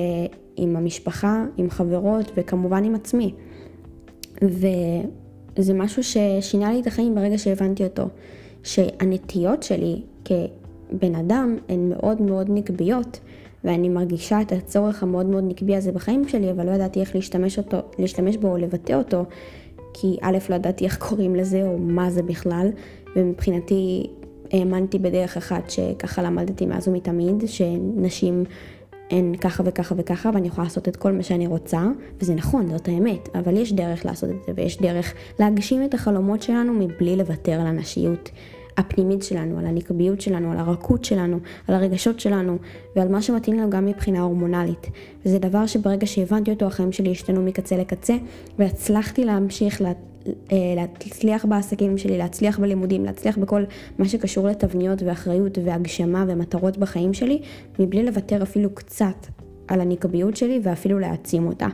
עם 0.57 0.77
המשפחה, 0.77 1.45
עם 1.57 1.71
חברות 1.71 2.33
וכמובן 2.37 2.85
עם 2.85 2.95
עצמי. 2.95 3.35
וזה 4.43 5.75
משהו 5.75 6.03
ששינה 6.03 6.73
לי 6.73 6.81
את 6.81 6.87
החיים 6.87 7.15
ברגע 7.15 7.39
שהבנתי 7.39 7.85
אותו, 7.85 8.05
שהנטיות 8.63 9.63
שלי 9.63 10.03
כבן 10.25 11.15
אדם 11.15 11.57
הן 11.69 11.89
מאוד 11.89 12.23
מאוד 12.23 12.47
נקביות. 12.51 13.21
ואני 13.65 13.89
מרגישה 13.89 14.41
את 14.41 14.53
הצורך 14.53 15.03
המאוד 15.03 15.27
מאוד 15.27 15.45
נקבי 15.47 15.77
הזה 15.77 15.93
בחיים 15.93 16.29
שלי, 16.29 16.51
אבל 16.51 16.67
לא 16.67 16.71
ידעתי 16.71 17.01
איך 17.01 17.15
להשתמש, 17.15 17.59
אותו, 17.59 17.79
להשתמש 17.99 18.37
בו 18.37 18.49
או 18.49 18.57
לבטא 18.57 18.93
אותו, 18.93 19.25
כי 19.95 20.17
א', 20.23 20.39
לא 20.51 20.55
ידעתי 20.55 20.85
איך 20.85 20.99
קוראים 20.99 21.35
לזה 21.35 21.63
או 21.63 21.79
מה 21.79 22.11
זה 22.11 22.23
בכלל, 22.23 22.69
ומבחינתי 23.17 24.07
האמנתי 24.53 24.99
בדרך 24.99 25.37
אחת 25.37 25.71
שככה 25.71 26.23
למדתי 26.23 26.67
מאז 26.67 26.89
ומתמיד, 26.89 27.45
שנשים 27.47 28.45
הן 29.11 29.35
ככה 29.37 29.63
וככה 29.67 29.95
וככה, 29.99 30.31
ואני 30.35 30.49
יכולה 30.49 30.65
לעשות 30.65 30.89
את 30.89 30.97
כל 30.97 31.13
מה 31.13 31.23
שאני 31.23 31.47
רוצה, 31.47 31.87
וזה 32.21 32.35
נכון, 32.35 32.71
זאת 32.71 32.89
האמת, 32.89 33.29
אבל 33.35 33.57
יש 33.57 33.73
דרך 33.73 34.07
לעשות 34.07 34.31
את 34.31 34.45
זה, 34.47 34.53
ויש 34.57 34.79
דרך 34.79 35.15
להגשים 35.39 35.85
את 35.85 35.95
החלומות 35.95 36.43
שלנו 36.43 36.73
מבלי 36.73 37.17
לוותר 37.17 37.53
על 37.53 37.67
הנשיות. 37.67 38.31
הפנימית 38.81 39.23
שלנו, 39.23 39.59
על 39.59 39.67
הנקביות 39.67 40.21
שלנו, 40.21 40.53
על 40.53 40.59
הרכות 40.59 41.05
שלנו, 41.05 41.39
על 41.69 41.75
הרגשות 41.75 42.21
שלנו 42.21 42.59
ועל 42.97 43.09
מה 43.09 43.23
שמתאים 43.23 43.59
לנו 43.59 43.71
גם 43.71 43.87
מבחינה 43.87 44.21
הורמונלית. 44.21 44.87
וזה 45.27 45.39
דבר 45.39 45.67
שברגע 45.67 46.07
שהבנתי 46.07 46.51
אותו 46.51 46.67
החיים 46.67 46.93
שלי 46.93 47.11
השתנו 47.11 47.43
מקצה 47.43 47.77
לקצה 47.77 48.17
והצלחתי 48.59 49.25
להמשיך 49.25 49.81
לה, 49.81 49.93
אה, 50.53 50.57
להצליח 50.77 51.45
בעסקים 51.45 51.99
שלי, 51.99 52.19
להצליח 52.19 52.59
בלימודים, 52.59 53.05
להצליח 53.05 53.39
בכל 53.39 53.65
מה 53.99 54.09
שקשור 54.09 54.49
לתבניות 54.49 55.03
ואחריות 55.03 55.59
והגשמה 55.65 56.25
ומטרות 56.29 56.79
בחיים 56.79 57.15
שלי, 57.15 57.43
מבלי 57.79 58.03
לוותר 58.03 58.43
אפילו 58.43 58.75
קצת 58.75 59.27
על 59.69 59.81
הנקביות 59.81 60.37
שלי 60.37 60.61
ואפילו 60.63 60.99
להעצים 60.99 61.47
אותה. 61.47 61.67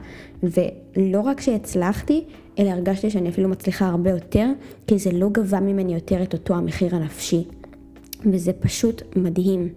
ולא 0.43 1.21
רק 1.21 1.41
שהצלחתי, 1.41 2.25
אלא 2.59 2.71
הרגשתי 2.71 3.11
שאני 3.11 3.29
אפילו 3.29 3.49
מצליחה 3.49 3.87
הרבה 3.87 4.11
יותר, 4.11 4.47
כי 4.87 4.99
זה 4.99 5.13
לא 5.13 5.29
גבה 5.33 5.61
ממני 5.61 5.95
יותר 5.95 6.23
את 6.23 6.33
אותו 6.33 6.55
המחיר 6.55 6.97
הנפשי. 6.97 7.45
וזה 8.33 8.53
פשוט 8.53 9.03
מדהים. 9.17 9.69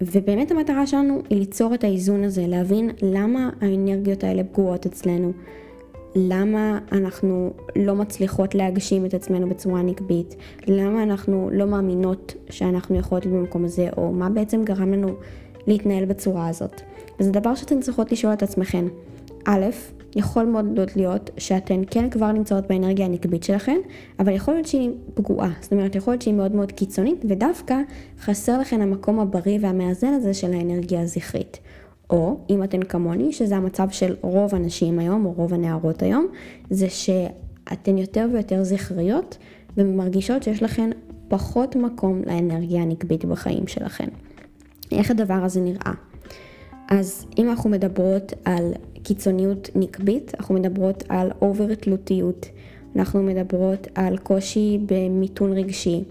ובאמת 0.00 0.50
המטרה 0.50 0.86
שלנו 0.86 1.22
היא 1.30 1.38
ליצור 1.38 1.74
את 1.74 1.84
האיזון 1.84 2.24
הזה, 2.24 2.46
להבין 2.46 2.90
למה 3.02 3.50
האנרגיות 3.60 4.24
האלה 4.24 4.44
פגועות 4.44 4.86
אצלנו, 4.86 5.32
למה 6.14 6.78
אנחנו 6.92 7.52
לא 7.76 7.94
מצליחות 7.94 8.54
להגשים 8.54 9.06
את 9.06 9.14
עצמנו 9.14 9.48
בצורה 9.48 9.82
נקבית, 9.82 10.36
למה 10.66 11.02
אנחנו 11.02 11.50
לא 11.52 11.66
מאמינות 11.66 12.34
שאנחנו 12.50 12.96
יכולות 12.96 13.26
להיות 13.26 13.38
במקום 13.38 13.64
הזה, 13.64 13.88
או 13.96 14.12
מה 14.12 14.30
בעצם 14.30 14.64
גרם 14.64 14.92
לנו 14.92 15.08
להתנהל 15.66 16.04
בצורה 16.04 16.48
הזאת. 16.48 16.80
וזה 17.20 17.32
דבר 17.32 17.54
שאתן 17.54 17.80
צריכות 17.80 18.12
לשאול 18.12 18.32
את 18.32 18.42
עצמכן. 18.42 18.84
א', 19.46 19.64
יכול 20.16 20.44
מאוד 20.44 20.80
להיות 20.96 21.30
שאתן 21.38 21.82
כן 21.90 22.10
כבר 22.10 22.32
נמצאות 22.32 22.66
באנרגיה 22.66 23.06
הנקבית 23.06 23.42
שלכן, 23.42 23.78
אבל 24.18 24.32
יכול 24.32 24.54
להיות 24.54 24.66
שהיא 24.66 24.90
פגועה, 25.14 25.50
זאת 25.60 25.72
אומרת 25.72 25.94
יכול 25.94 26.12
להיות 26.12 26.22
שהיא 26.22 26.34
מאוד 26.34 26.54
מאוד 26.54 26.72
קיצונית, 26.72 27.24
ודווקא 27.28 27.76
חסר 28.20 28.60
לכן 28.60 28.80
המקום 28.80 29.20
הבריא 29.20 29.58
והמאזן 29.62 30.12
הזה 30.12 30.34
של 30.34 30.52
האנרגיה 30.52 31.00
הזכרית. 31.00 31.58
או 32.10 32.36
אם 32.50 32.62
אתן 32.62 32.82
כמוני, 32.82 33.32
שזה 33.32 33.56
המצב 33.56 33.90
של 33.90 34.16
רוב 34.20 34.54
הנשים 34.54 34.98
היום, 34.98 35.24
או 35.26 35.32
רוב 35.32 35.54
הנערות 35.54 36.02
היום, 36.02 36.26
זה 36.70 36.88
שאתן 36.88 37.98
יותר 37.98 38.26
ויותר 38.32 38.64
זכריות 38.64 39.38
ומרגישות 39.76 40.42
שיש 40.42 40.62
לכן 40.62 40.90
פחות 41.28 41.76
מקום 41.76 42.22
לאנרגיה 42.26 42.82
הנקבית 42.82 43.24
בחיים 43.24 43.66
שלכן. 43.66 44.08
איך 44.92 45.10
הדבר 45.10 45.34
הזה 45.34 45.60
נראה? 45.60 45.92
אז 46.88 47.26
אם 47.38 47.50
אנחנו 47.50 47.70
מדברות 47.70 48.32
על 48.44 48.72
קיצוניות 49.10 49.70
נקבית, 49.74 50.34
אנחנו 50.38 50.54
מדברות 50.54 51.04
על 51.08 51.30
אובר 51.42 51.74
תלותיות, 51.74 52.46
אנחנו 52.96 53.22
מדברות 53.22 53.86
על 53.94 54.18
קושי 54.18 54.78
במיתון 54.86 55.52
רגשי, 55.52 56.04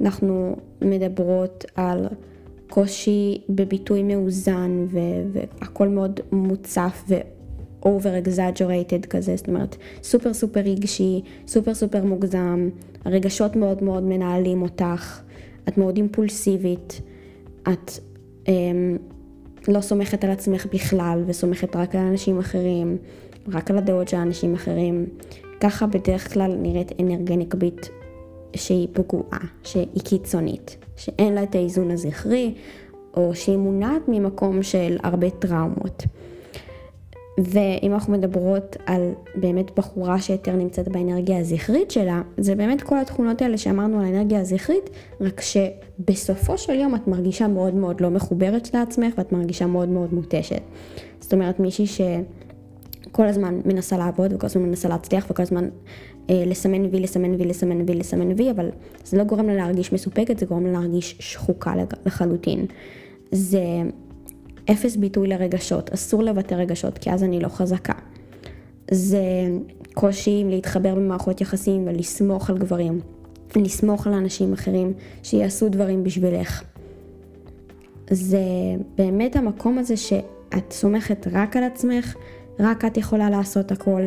אנחנו 0.00 0.56
מדברות 0.80 1.64
על 1.74 2.06
קושי 2.68 3.40
בביטוי 3.48 4.02
מאוזן 4.02 4.86
והכל 5.32 5.88
מאוד 5.88 6.20
מוצף 6.32 7.04
ו-over 7.08 8.26
exaggerated 8.26 9.06
כזה, 9.06 9.36
זאת 9.36 9.48
אומרת 9.48 9.76
סופר 10.02 10.34
סופר 10.34 10.60
רגשי, 10.60 11.22
סופר 11.46 11.74
סופר 11.74 12.04
מוגזם, 12.04 12.68
הרגשות 13.04 13.56
מאוד 13.56 13.82
מאוד 13.82 14.02
מנהלים 14.02 14.62
אותך, 14.62 15.20
את 15.68 15.78
מאוד 15.78 15.96
אימפולסיבית, 15.96 17.00
את 17.62 17.90
אמ, 18.48 18.96
לא 19.68 19.80
סומכת 19.80 20.24
על 20.24 20.30
עצמך 20.30 20.66
בכלל 20.72 21.24
וסומכת 21.26 21.76
רק 21.76 21.94
על 21.94 22.00
אנשים 22.00 22.38
אחרים, 22.38 22.96
רק 23.48 23.70
על 23.70 23.78
הדעות 23.78 24.08
של 24.08 24.16
אנשים 24.16 24.54
אחרים. 24.54 25.06
ככה 25.60 25.86
בדרך 25.86 26.32
כלל 26.32 26.54
נראית 26.56 26.92
אנרגיה 27.00 27.36
נקבית 27.36 27.88
שהיא 28.56 28.88
פגועה, 28.92 29.38
שהיא 29.62 30.02
קיצונית, 30.04 30.76
שאין 30.96 31.34
לה 31.34 31.42
את 31.42 31.54
האיזון 31.54 31.90
הזכרי, 31.90 32.54
או 33.14 33.34
שהיא 33.34 33.56
מונעת 33.56 34.02
ממקום 34.08 34.62
של 34.62 34.96
הרבה 35.02 35.30
טראומות. 35.30 36.02
ואם 37.38 37.92
אנחנו 37.92 38.12
מדברות 38.12 38.76
על 38.86 39.12
באמת 39.34 39.78
בחורה 39.78 40.20
שיותר 40.20 40.56
נמצאת 40.56 40.88
באנרגיה 40.88 41.38
הזכרית 41.38 41.90
שלה, 41.90 42.22
זה 42.38 42.54
באמת 42.54 42.82
כל 42.82 42.98
התכונות 42.98 43.42
האלה 43.42 43.58
שאמרנו 43.58 44.00
על 44.00 44.04
האנרגיה 44.04 44.40
הזכרית, 44.40 44.90
רק 45.20 45.40
שבסופו 45.40 46.58
של 46.58 46.72
יום 46.72 46.94
את 46.94 47.08
מרגישה 47.08 47.48
מאוד 47.48 47.74
מאוד 47.74 48.00
לא 48.00 48.10
מחוברת 48.10 48.74
לעצמך 48.74 49.14
ואת 49.18 49.32
מרגישה 49.32 49.66
מאוד 49.66 49.88
מאוד 49.88 50.14
מותשת. 50.14 50.60
זאת 51.20 51.32
אומרת 51.32 51.60
מישהי 51.60 51.86
שכל 51.86 53.26
הזמן 53.26 53.60
מנסה 53.64 53.98
לעבוד 53.98 54.32
וכל 54.32 54.46
הזמן 54.46 54.62
מנסה 54.62 54.88
להצליח 54.88 55.26
וכל 55.30 55.42
הזמן 55.42 55.68
אה, 56.30 56.44
לסמן 56.46 56.86
וי, 56.86 57.00
לסמן 57.00 57.34
וי, 57.34 57.44
לסמן 57.44 57.80
וי, 57.86 57.94
לסמן 57.94 58.32
וי, 58.36 58.50
אבל 58.50 58.70
זה 59.04 59.18
לא 59.18 59.24
גורם 59.24 59.46
לה 59.46 59.54
להרגיש 59.54 59.92
מסופקת, 59.92 60.38
זה 60.38 60.46
גורם 60.46 60.66
לה 60.66 60.72
להרגיש 60.72 61.16
שחוקה 61.18 61.74
לחלוטין. 62.06 62.66
זה 63.32 63.62
אפס 64.70 64.96
ביטוי 64.96 65.28
לרגשות, 65.28 65.92
אסור 65.92 66.22
לבטא 66.22 66.54
רגשות, 66.54 66.98
כי 66.98 67.10
אז 67.10 67.22
אני 67.22 67.40
לא 67.40 67.48
חזקה. 67.48 67.94
זה 68.90 69.22
קושי 69.94 70.44
להתחבר 70.46 70.94
במערכות 70.94 71.40
יחסים 71.40 71.86
ולסמוך 71.86 72.50
על 72.50 72.58
גברים, 72.58 73.00
לסמוך 73.56 74.06
על 74.06 74.12
אנשים 74.12 74.52
אחרים 74.52 74.92
שיעשו 75.22 75.68
דברים 75.68 76.04
בשבילך. 76.04 76.62
זה 78.10 78.42
באמת 78.98 79.36
המקום 79.36 79.78
הזה 79.78 79.96
שאת 79.96 80.72
סומכת 80.72 81.26
רק 81.32 81.56
על 81.56 81.64
עצמך, 81.64 82.16
רק 82.60 82.84
את 82.84 82.96
יכולה 82.96 83.30
לעשות 83.30 83.72
הכל, 83.72 84.02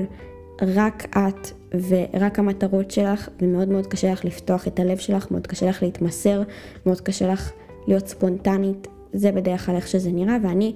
רק 0.61 1.17
את 1.17 1.51
ורק 1.89 2.39
המטרות 2.39 2.91
שלך, 2.91 3.29
ומאוד 3.41 3.69
מאוד 3.69 3.87
קשה 3.87 4.11
לך 4.11 4.25
לפתוח 4.25 4.67
את 4.67 4.79
הלב 4.79 4.97
שלך, 4.97 5.31
מאוד 5.31 5.47
קשה 5.47 5.69
לך 5.69 5.83
להתמסר, 5.83 6.41
מאוד 6.85 7.01
קשה 7.01 7.27
לך 7.27 7.51
להיות 7.87 8.07
ספונטנית, 8.07 8.87
זה 9.15 9.31
בדרך 9.31 9.65
כלל 9.65 9.75
איך 9.75 9.87
שזה 9.87 10.11
נראה, 10.11 10.37
ואני 10.43 10.73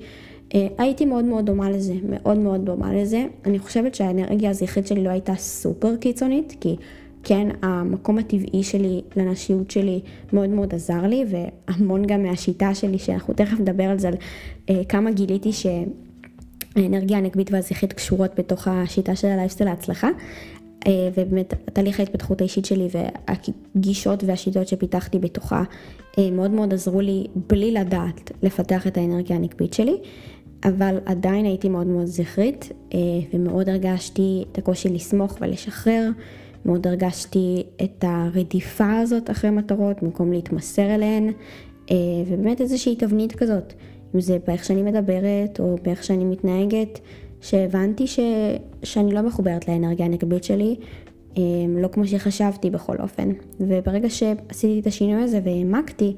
אה, 0.55 0.67
הייתי 0.77 1.05
מאוד 1.05 1.25
מאוד 1.25 1.45
דומה 1.45 1.69
לזה, 1.69 1.93
מאוד 2.09 2.37
מאוד 2.37 2.65
דומה 2.65 2.93
לזה. 2.93 3.25
אני 3.45 3.59
חושבת 3.59 3.95
שהאנרגיה 3.95 4.49
הזכרית 4.49 4.87
שלי 4.87 5.03
לא 5.03 5.09
הייתה 5.09 5.35
סופר 5.35 5.95
קיצונית, 5.95 6.55
כי 6.61 6.75
כן, 7.23 7.47
המקום 7.61 8.17
הטבעי 8.17 8.63
שלי 8.63 9.01
לנשיות 9.15 9.71
שלי 9.71 10.01
מאוד 10.33 10.49
מאוד 10.49 10.75
עזר 10.75 11.07
לי, 11.07 11.25
והמון 11.27 12.05
גם 12.05 12.23
מהשיטה 12.23 12.75
שלי, 12.75 12.99
שאנחנו 12.99 13.33
תכף 13.33 13.59
נדבר 13.59 13.83
על 13.83 13.99
זה, 13.99 14.07
על 14.07 14.15
אה, 14.69 14.81
כמה 14.89 15.11
גיליתי 15.11 15.51
שהאנרגיה 15.51 17.17
הנגבית 17.17 17.51
והזכרית 17.51 17.93
קשורות 17.93 18.31
בתוך 18.37 18.67
השיטה 18.67 19.15
של 19.15 19.27
הלייפסטייל 19.27 19.69
להצלחה. 19.69 20.09
אה, 20.87 21.09
ובאמת 21.15 21.53
תהליך 21.73 21.99
ההתפתחות 21.99 22.41
האישית 22.41 22.65
שלי 22.65 22.87
והגישות 22.91 24.23
והשיטות 24.23 24.67
שפיתחתי 24.67 25.19
בתוכה 25.19 25.63
מאוד 26.31 26.51
מאוד 26.51 26.73
עזרו 26.73 27.01
לי 27.01 27.27
בלי 27.49 27.71
לדעת 27.71 28.31
לפתח 28.43 28.87
את 28.87 28.97
האנרגיה 28.97 29.35
הנקבית 29.35 29.73
שלי, 29.73 29.97
אבל 30.63 30.97
עדיין 31.05 31.45
הייתי 31.45 31.69
מאוד 31.69 31.87
מאוד 31.87 32.05
זכרית 32.05 32.71
אה, 32.93 32.99
ומאוד 33.33 33.69
הרגשתי 33.69 34.45
את 34.51 34.57
הקושי 34.57 34.89
לסמוך 34.89 35.37
ולשחרר, 35.41 36.09
מאוד 36.65 36.87
הרגשתי 36.87 37.63
את 37.83 38.03
הרדיפה 38.07 38.97
הזאת 38.97 39.31
אחרי 39.31 39.49
מטרות 39.49 40.03
במקום 40.03 40.31
להתמסר 40.31 40.95
אליהן, 40.95 41.31
ובאמת 42.27 42.61
איזושהי 42.61 42.95
תבנית 42.95 43.35
כזאת, 43.35 43.73
אם 44.15 44.21
זה 44.21 44.37
באיך 44.47 44.65
שאני 44.65 44.83
מדברת 44.83 45.59
או 45.59 45.75
באיך 45.83 46.03
שאני 46.03 46.25
מתנהגת. 46.25 46.99
שהבנתי 47.41 48.07
ש... 48.07 48.19
שאני 48.83 49.13
לא 49.13 49.21
מחוברת 49.21 49.67
לאנרגיה 49.67 50.05
הנקבית 50.05 50.43
שלי, 50.43 50.75
לא 51.77 51.87
כמו 51.87 52.07
שחשבתי 52.07 52.69
בכל 52.69 52.95
אופן. 52.99 53.29
וברגע 53.59 54.09
שעשיתי 54.09 54.79
את 54.79 54.87
השינוי 54.87 55.23
הזה 55.23 55.39
והעמקתי, 55.43 56.15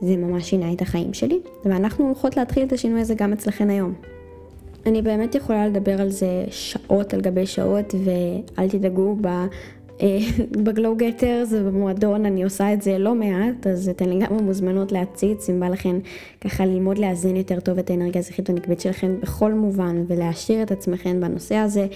זה 0.00 0.16
ממש 0.16 0.50
שינה 0.50 0.72
את 0.72 0.82
החיים 0.82 1.14
שלי, 1.14 1.40
ואנחנו 1.64 2.04
הולכות 2.04 2.36
להתחיל 2.36 2.62
את 2.62 2.72
השינוי 2.72 3.00
הזה 3.00 3.14
גם 3.14 3.32
אצלכן 3.32 3.70
היום. 3.70 3.94
אני 4.86 5.02
באמת 5.02 5.34
יכולה 5.34 5.68
לדבר 5.68 6.00
על 6.00 6.10
זה 6.10 6.44
שעות 6.50 7.14
על 7.14 7.20
גבי 7.20 7.46
שעות, 7.46 7.94
ואל 8.04 8.68
תדאגו, 8.68 9.16
אה, 10.02 10.18
בגלו 10.64 10.96
גטרס 10.96 11.52
ובמועדון 11.52 12.26
אני 12.26 12.44
עושה 12.44 12.72
את 12.72 12.82
זה 12.82 12.98
לא 12.98 13.14
מעט, 13.14 13.66
אז 13.66 13.88
אתן 13.88 14.08
לגמרי 14.08 14.42
מוזמנות 14.42 14.92
להציץ, 14.92 15.50
אם 15.50 15.60
בא 15.60 15.68
לכן 15.68 15.96
ככה 16.40 16.66
ללמוד 16.66 16.98
לאזן 16.98 17.36
יותר 17.36 17.60
טוב 17.60 17.78
את 17.78 17.90
האנרגיה 17.90 18.18
הזכרית 18.18 18.50
הנקבית 18.50 18.80
שלכם 18.80 19.20
בכל 19.20 19.52
מובן, 19.52 20.04
ולהעשיר 20.06 20.62
את 20.62 20.70
עצמכם 20.70 21.20
בנושא 21.20 21.54
הזה, 21.54 21.86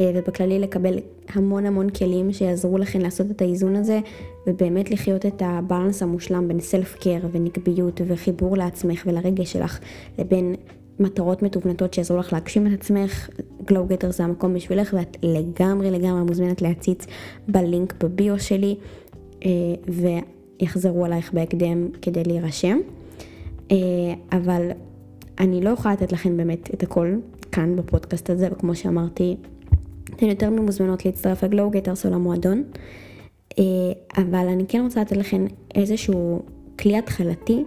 ובכללי 0.00 0.58
לקבל 0.58 0.98
המון 1.28 1.66
המון 1.66 1.90
כלים 1.90 2.32
שיעזרו 2.32 2.78
לכן 2.78 3.00
לעשות 3.00 3.30
את 3.30 3.42
האיזון 3.42 3.76
הזה, 3.76 4.00
ובאמת 4.46 4.90
לחיות 4.90 5.26
את 5.26 5.42
הבאלנס 5.44 6.02
המושלם 6.02 6.48
בין 6.48 6.60
סלף 6.60 6.94
קר 6.94 7.18
ונקביות 7.32 8.00
וחיבור 8.06 8.56
לעצמך 8.56 9.02
ולרגש 9.06 9.52
שלך, 9.52 9.80
לבין 10.18 10.54
מטרות 11.00 11.42
מתובנתות 11.42 11.94
שיעזרו 11.94 12.18
לך 12.18 12.32
להגשים 12.32 12.66
את 12.66 12.72
עצמך, 12.72 13.28
גלו 13.64 13.86
גטר 13.86 14.10
זה 14.10 14.24
המקום 14.24 14.54
בשבילך 14.54 14.94
ואת 14.96 15.16
לגמרי 15.22 15.90
לגמרי 15.90 16.22
מוזמנת 16.22 16.62
להציץ 16.62 17.06
בלינק 17.48 18.04
בביו 18.04 18.38
שלי 18.38 18.76
אה, 19.44 19.50
ויחזרו 19.88 21.04
עלייך 21.04 21.32
בהקדם 21.32 21.88
כדי 22.02 22.24
להירשם. 22.24 22.78
אה, 23.70 23.76
אבל 24.32 24.70
אני 25.38 25.60
לא 25.60 25.70
יכולה 25.70 25.94
לתת 25.94 26.12
לכם 26.12 26.36
באמת 26.36 26.74
את 26.74 26.82
הכל 26.82 27.14
כאן 27.52 27.76
בפודקאסט 27.76 28.30
הזה, 28.30 28.48
וכמו 28.52 28.74
שאמרתי, 28.74 29.36
אתן 30.16 30.26
יותר 30.26 30.50
ממוזמנות 30.50 31.04
להצטרף 31.04 31.44
לגלו 31.44 31.70
גטרס 31.70 32.06
או 32.06 32.10
למועדון. 32.10 32.64
אה, 33.58 33.64
אבל 34.16 34.48
אני 34.48 34.64
כן 34.68 34.80
רוצה 34.80 35.00
לתת 35.00 35.16
לכם 35.16 35.46
איזשהו 35.74 36.42
כלי 36.78 36.98
התחלתי 36.98 37.64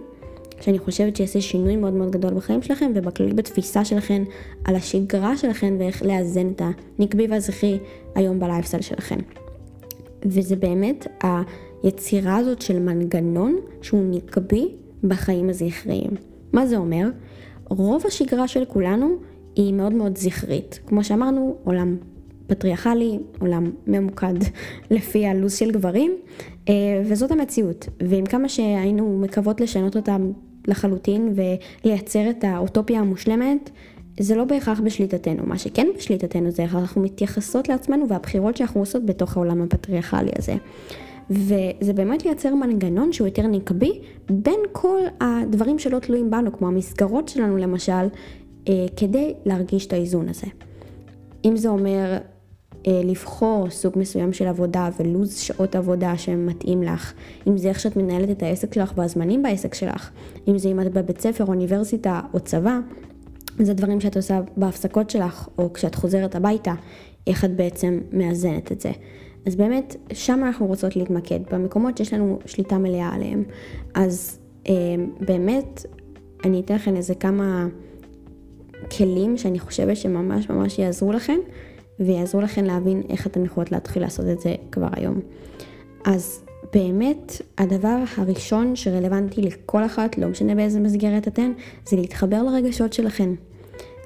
שאני 0.60 0.78
חושבת 0.78 1.16
שיעשה 1.16 1.40
שינוי 1.40 1.76
מאוד 1.76 1.92
מאוד 1.92 2.10
גדול 2.10 2.34
בחיים 2.34 2.62
שלכם 2.62 2.92
ובכללי 2.94 3.32
בתפיסה 3.32 3.84
שלכם 3.84 4.24
על 4.64 4.74
השגרה 4.74 5.36
שלכם 5.36 5.76
ואיך 5.78 6.02
לאזן 6.02 6.50
את 6.50 6.62
הנקבי 6.98 7.26
והזכרי 7.30 7.78
היום 8.14 8.40
בלייפסטייל 8.40 8.82
שלכם. 8.82 9.18
וזה 10.24 10.56
באמת 10.56 11.06
היצירה 11.82 12.36
הזאת 12.36 12.62
של 12.62 12.78
מנגנון 12.78 13.56
שהוא 13.82 14.04
נקבי 14.10 14.68
בחיים 15.04 15.48
הזכריים. 15.50 16.10
מה 16.52 16.66
זה 16.66 16.76
אומר? 16.76 17.08
רוב 17.68 18.02
השגרה 18.06 18.48
של 18.48 18.64
כולנו 18.64 19.16
היא 19.56 19.74
מאוד 19.74 19.92
מאוד 19.92 20.18
זכרית. 20.18 20.80
כמו 20.86 21.04
שאמרנו, 21.04 21.56
עולם 21.64 21.96
פטריארכלי, 22.48 23.18
עולם 23.40 23.70
ממוקד 23.86 24.34
לפי 24.90 25.26
הלו"ז 25.26 25.56
של 25.56 25.70
גברים, 25.70 26.12
אה, 26.68 26.74
וזאת 27.04 27.30
המציאות. 27.30 27.88
ועם 28.08 28.26
כמה 28.26 28.48
שהיינו 28.48 29.18
מקוות 29.18 29.60
לשנות 29.60 29.96
אותם 29.96 30.32
לחלוטין 30.68 31.34
ולייצר 31.84 32.30
את 32.30 32.44
האוטופיה 32.44 33.00
המושלמת, 33.00 33.70
זה 34.20 34.34
לא 34.34 34.44
בהכרח 34.44 34.80
בשליטתנו. 34.80 35.42
מה 35.46 35.58
שכן 35.58 35.86
בשליטתנו 35.96 36.50
זה 36.50 36.62
איך 36.62 36.74
אנחנו 36.74 37.02
מתייחסות 37.02 37.68
לעצמנו 37.68 38.08
והבחירות 38.08 38.56
שאנחנו 38.56 38.80
עושות 38.80 39.06
בתוך 39.06 39.36
העולם 39.36 39.62
הפטריארכלי 39.62 40.30
הזה. 40.38 40.54
וזה 41.30 41.92
באמת 41.94 42.24
לייצר 42.24 42.54
מנגנון 42.54 43.12
שהוא 43.12 43.26
יותר 43.26 43.46
נקבי 43.46 44.00
בין 44.30 44.60
כל 44.72 45.00
הדברים 45.20 45.78
שלא 45.78 45.98
תלויים 45.98 46.30
בנו, 46.30 46.52
כמו 46.52 46.68
המסגרות 46.68 47.28
שלנו 47.28 47.56
למשל, 47.56 47.92
אה, 48.68 48.86
כדי 48.96 49.34
להרגיש 49.46 49.86
את 49.86 49.92
האיזון 49.92 50.28
הזה. 50.28 50.46
אם 51.44 51.56
זה 51.56 51.68
אומר 51.68 52.18
לבחור 53.04 53.70
סוג 53.70 53.92
מסוים 53.96 54.32
של 54.32 54.46
עבודה 54.46 54.88
ולו"ז 54.98 55.38
שעות 55.38 55.76
עבודה 55.76 56.18
שמתאים 56.18 56.82
לך, 56.82 57.12
אם 57.46 57.58
זה 57.58 57.68
איך 57.68 57.80
שאת 57.80 57.96
מנהלת 57.96 58.30
את 58.30 58.42
העסק 58.42 58.74
שלך 58.74 58.92
והזמנים 58.96 59.42
בעסק 59.42 59.74
שלך, 59.74 60.10
אם 60.48 60.58
זה 60.58 60.68
אם 60.68 60.80
את 60.80 60.92
בבית 60.92 61.20
ספר, 61.20 61.44
אוניברסיטה 61.44 62.20
או 62.34 62.40
צבא, 62.40 62.78
זה 63.58 63.74
דברים 63.74 64.00
שאת 64.00 64.16
עושה 64.16 64.40
בהפסקות 64.56 65.10
שלך 65.10 65.48
או 65.58 65.72
כשאת 65.72 65.94
חוזרת 65.94 66.34
הביתה, 66.34 66.74
איך 67.26 67.44
את 67.44 67.56
בעצם 67.56 68.00
מאזנת 68.12 68.72
את 68.72 68.80
זה. 68.80 68.90
אז 69.46 69.56
באמת, 69.56 69.96
שם 70.12 70.44
אנחנו 70.44 70.66
רוצות 70.66 70.96
להתמקד, 70.96 71.40
במקומות 71.52 71.96
שיש 71.96 72.12
לנו 72.12 72.38
שליטה 72.46 72.78
מלאה 72.78 73.08
עליהם. 73.14 73.44
אז 73.94 74.38
אה, 74.68 74.74
באמת, 75.20 75.86
אני 76.44 76.60
אתן 76.60 76.74
לכם 76.74 76.96
איזה 76.96 77.14
כמה 77.14 77.66
כלים 78.96 79.36
שאני 79.36 79.58
חושבת 79.58 79.96
שממש 79.96 80.50
ממש 80.50 80.78
יעזרו 80.78 81.12
לכם. 81.12 81.38
ויעזרו 82.00 82.40
לכם 82.40 82.64
להבין 82.64 83.02
איך 83.08 83.26
אתן 83.26 83.44
יכולות 83.44 83.72
להתחיל 83.72 84.02
לעשות 84.02 84.26
את 84.32 84.40
זה 84.40 84.54
כבר 84.72 84.88
היום. 84.92 85.20
אז 86.04 86.44
באמת, 86.74 87.42
הדבר 87.58 87.98
הראשון 88.16 88.76
שרלוונטי 88.76 89.42
לכל 89.42 89.84
אחת, 89.84 90.18
לא 90.18 90.28
משנה 90.28 90.54
באיזה 90.54 90.80
מסגרת 90.80 91.28
אתן, 91.28 91.52
זה 91.88 91.96
להתחבר 91.96 92.42
לרגשות 92.42 92.92
שלכן. 92.92 93.30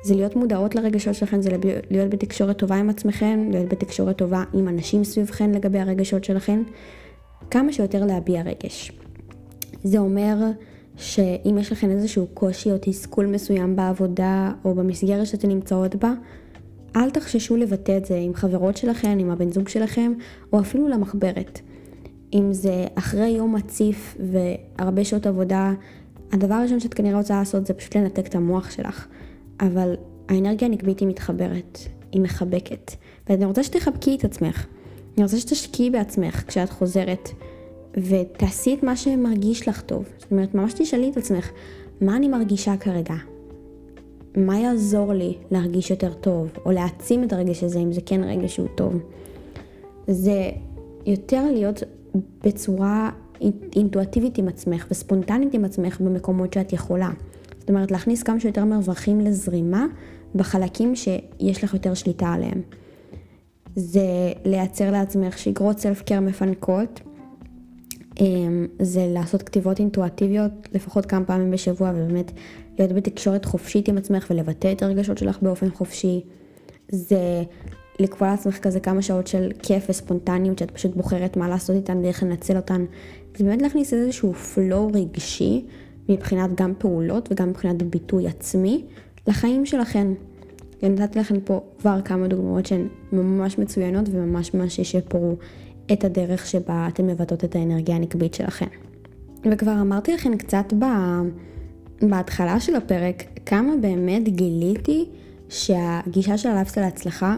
זה 0.05 0.15
להיות 0.15 0.37
מודעות 0.37 0.75
לרגשות 0.75 1.15
שלכן, 1.15 1.43
זה 1.43 1.51
להיות 1.91 2.11
בתקשורת 2.11 2.59
טובה 2.59 2.77
עם 2.77 2.91
עצמכן, 2.91 3.41
להיות 3.51 3.69
בתקשורת 3.69 4.19
טובה 4.19 4.45
עם 4.53 4.69
אנשים 4.69 5.05
סביבכן 5.05 5.53
לגבי 5.53 5.79
הרגשות 5.79 6.25
שלכן, 6.25 6.63
כמה 7.51 7.73
שיותר 7.73 8.05
להביע 8.05 8.43
רגש. 8.43 8.93
זה 9.85 9.99
אומר 9.99 10.37
שאם 10.97 11.57
יש 11.61 11.73
לכן 11.73 11.91
איזשהו 11.91 12.27
קושי 12.35 12.73
או 12.73 12.77
תסכול 12.81 13.27
מסוים 13.27 13.77
בעבודה 13.77 14.53
או 14.65 14.75
במסגרת 14.75 15.27
שאתן 15.27 15.49
נמצאות 15.49 15.97
בה, 15.97 16.13
אל 16.97 17.11
תחששו 17.11 17.57
לבטא 17.57 17.97
את 17.97 18.05
זה 18.05 18.17
עם 18.17 18.35
חברות 18.35 18.77
שלכם, 18.77 19.17
עם 19.21 19.31
הבן 19.31 19.53
זוג 19.53 19.69
שלכם, 19.69 20.13
או 20.53 20.61
אפילו 20.61 20.89
למחברת. 20.89 21.61
אם 22.33 22.53
זה 22.53 22.87
אחרי 22.95 23.29
יום 23.29 23.55
מציף 23.55 24.17
והרבה 24.33 25.05
שעות 25.05 25.27
עבודה, 25.27 25.73
הדבר 26.33 26.55
הראשון 26.55 26.81
שאת 26.81 26.95
כנראה 26.95 27.19
רוצה 27.19 27.39
לעשות 27.39 27.67
זה 27.67 27.75
פשוט 27.75 27.97
לנתק 27.97 28.27
את 28.27 28.35
המוח 28.35 28.71
שלך. 28.71 29.07
אבל 29.61 29.95
האנרגיה 30.29 30.69
הנקבית 30.69 31.01
היא 31.01 31.09
מתחברת, 31.09 31.79
היא 32.13 32.21
מחבקת. 32.21 32.93
ואני 33.29 33.45
רוצה 33.45 33.63
שתחבקי 33.63 34.17
את 34.17 34.25
עצמך. 34.25 34.67
אני 35.17 35.25
רוצה 35.25 35.39
שתשקיעי 35.39 35.91
בעצמך 35.91 36.45
כשאת 36.47 36.71
חוזרת, 36.71 37.29
ותעשי 37.97 38.75
את 38.75 38.83
מה 38.83 38.97
שמרגיש 38.97 39.69
לך 39.69 39.81
טוב. 39.81 40.05
זאת 40.19 40.31
אומרת, 40.31 40.55
ממש 40.55 40.73
תשאלי 40.73 41.11
את 41.11 41.17
עצמך, 41.17 41.51
מה 42.01 42.17
אני 42.17 42.29
מרגישה 42.29 42.77
כרגע? 42.77 43.15
מה 44.37 44.59
יעזור 44.59 45.13
לי 45.13 45.35
להרגיש 45.51 45.91
יותר 45.91 46.13
טוב, 46.13 46.51
או 46.67 46.71
להעצים 46.71 47.25
את 47.25 47.33
הרגש 47.33 47.65
הזה, 47.65 47.79
אם 47.79 47.93
זה 47.93 48.01
כן 48.07 48.25
רגש 48.25 48.55
שהוא 48.55 48.69
טוב. 48.75 48.99
זה 50.07 50.51
יותר 51.07 51.45
להיות 51.53 51.83
בצורה 52.45 53.11
אינטואטיבית 53.77 54.39
עם 54.39 54.49
עצמך 54.49 54.87
וספונטנית 54.91 55.55
עם 55.55 55.65
עצמך 55.65 56.01
במקומות 56.01 56.53
שאת 56.53 56.73
יכולה. 56.73 57.11
זאת 57.61 57.69
אומרת, 57.69 57.91
להכניס 57.91 58.23
כמה 58.23 58.41
שיותר 58.41 58.65
מרווחים 58.65 59.21
לזרימה 59.21 59.87
בחלקים 60.35 60.97
שיש 60.97 61.65
לך 61.65 61.75
יותר 61.75 61.95
שליטה 61.95 62.29
עליהם. 62.29 62.63
זה 63.77 64.33
לייצר 64.45 64.91
לעצמך 64.91 65.39
שגרות 65.39 65.79
סלף 65.79 66.03
קר 66.03 66.21
מפנקות, 66.21 67.01
אמ, 68.21 68.67
זה 68.83 69.07
לעשות 69.09 69.43
כתיבות 69.43 69.79
אינטואטיביות 69.79 70.53
לפחות 70.73 71.07
כמה 71.07 71.25
פעמים 71.25 71.51
בשבוע 71.51 71.91
ובאמת 71.95 72.33
להיות 72.79 72.93
בתקשורת 72.93 73.45
חופשית 73.45 73.89
עם 73.89 73.99
עצמך 73.99 74.27
ולבטא 74.31 74.73
את 74.73 74.83
הרגשות 74.83 75.19
שלך 75.19 75.39
באופן 75.43 75.71
חופשי. 75.71 76.21
זה 76.89 77.43
לקבוע 78.01 78.29
לעצמך 78.29 78.59
כזה 78.59 78.81
כמה 78.81 79.03
שעות 79.03 79.27
של 79.27 79.51
כיף 79.63 79.87
וספונטניות, 79.89 80.59
שאת 80.59 80.71
פשוט 80.71 80.97
בוחרת 80.97 81.37
מה 81.37 81.49
לעשות 81.49 81.77
איתן 81.77 81.99
ואיך 81.99 82.23
לנצל 82.23 82.57
אותן. 82.57 82.85
זה 83.37 83.45
באמת 83.45 83.63
להכניס 83.63 83.93
איזשהו 83.95 84.35
פלואו 84.35 84.91
רגשי, 84.95 85.65
מבחינת 86.09 86.51
גם 86.55 86.73
פעולות 86.79 87.29
וגם 87.33 87.49
מבחינת 87.49 87.83
ביטוי 87.83 88.27
עצמי, 88.27 88.85
לחיים 89.27 89.67
שלכן. 89.67 90.07
נתתי 90.83 91.19
לכם 91.19 91.41
פה 91.41 91.61
כבר 91.79 92.03
כמה 92.05 92.29
דוגמאות 92.29 92.67
שהן 92.67 92.89
ממש 93.13 93.59
מצוינות 93.59 94.09
וממש 94.13 94.55
ממש 94.55 94.79
ישפרו 94.79 95.37
את 95.93 96.05
הדרך 96.05 96.47
שבה 96.47 96.89
אתן 96.89 97.07
מבטאות 97.07 97.45
את 97.45 97.57
האנרגיה 97.57 97.97
הנקבית 97.97 98.35
שלכן. 98.35 98.67
וכבר 99.51 99.81
אמרתי 99.81 100.15
לכם 100.15 100.37
קצת 100.37 100.73
ב... 100.79 100.85
בהתחלה 102.03 102.61
של 102.61 102.77
הפרק, 102.77 103.25
כמה 103.47 103.73
באמת 103.81 104.29
גיליתי 104.29 105.05
שהגישה 105.49 106.39
של 106.39 106.49
הלייפסטייל 106.49 106.87
להצלחה 106.87 107.37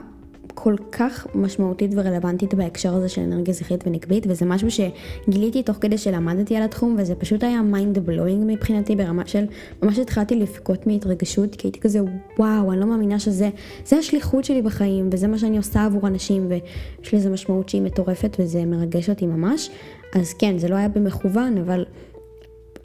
כל 0.55 0.75
כך 0.93 1.27
משמעותית 1.35 1.91
ורלוונטית 1.95 2.55
בהקשר 2.55 2.95
הזה 2.95 3.09
של 3.09 3.21
אנרגיה 3.21 3.55
זכרית 3.55 3.87
ונקבית, 3.87 4.27
וזה 4.29 4.45
משהו 4.47 4.69
שגיליתי 4.71 5.63
תוך 5.63 5.77
כדי 5.81 5.99
שלמדתי 5.99 6.57
על 6.57 6.63
התחום, 6.63 6.97
וזה 6.99 7.15
פשוט 7.15 7.45
היה 7.45 7.63
mind 7.63 7.99
blowing 7.99 8.45
מבחינתי 8.47 8.97
ברמה 8.97 9.27
של, 9.27 9.45
ממש 9.83 9.99
התחלתי 9.99 10.37
לבכות 10.37 10.87
מהתרגשות, 10.87 11.55
כי 11.55 11.67
הייתי 11.67 11.81
כזה, 11.81 12.01
וואו, 12.39 12.73
אני 12.73 12.81
לא 12.81 12.87
מאמינה 12.87 13.19
שזה, 13.19 13.51
זה 13.87 13.97
השליחות 13.97 14.45
שלי 14.45 14.63
בחיים, 14.63 15.09
וזה 15.13 15.29
מה 15.29 15.39
שאני 15.39 15.57
עושה 15.57 15.85
עבור 15.85 16.07
אנשים, 16.07 16.49
ויש 16.49 17.15
לזה 17.15 17.31
משמעות 17.31 17.69
שהיא 17.69 17.83
מטורפת, 17.83 18.37
וזה 18.41 18.65
מרגש 18.65 19.11
אותי 19.11 19.27
ממש. 19.27 19.71
אז 20.15 20.35
כן, 20.35 20.59
זה 20.59 20.69
לא 20.69 20.75
היה 20.75 20.89
במכוון, 20.89 21.59
אבל 21.59 21.85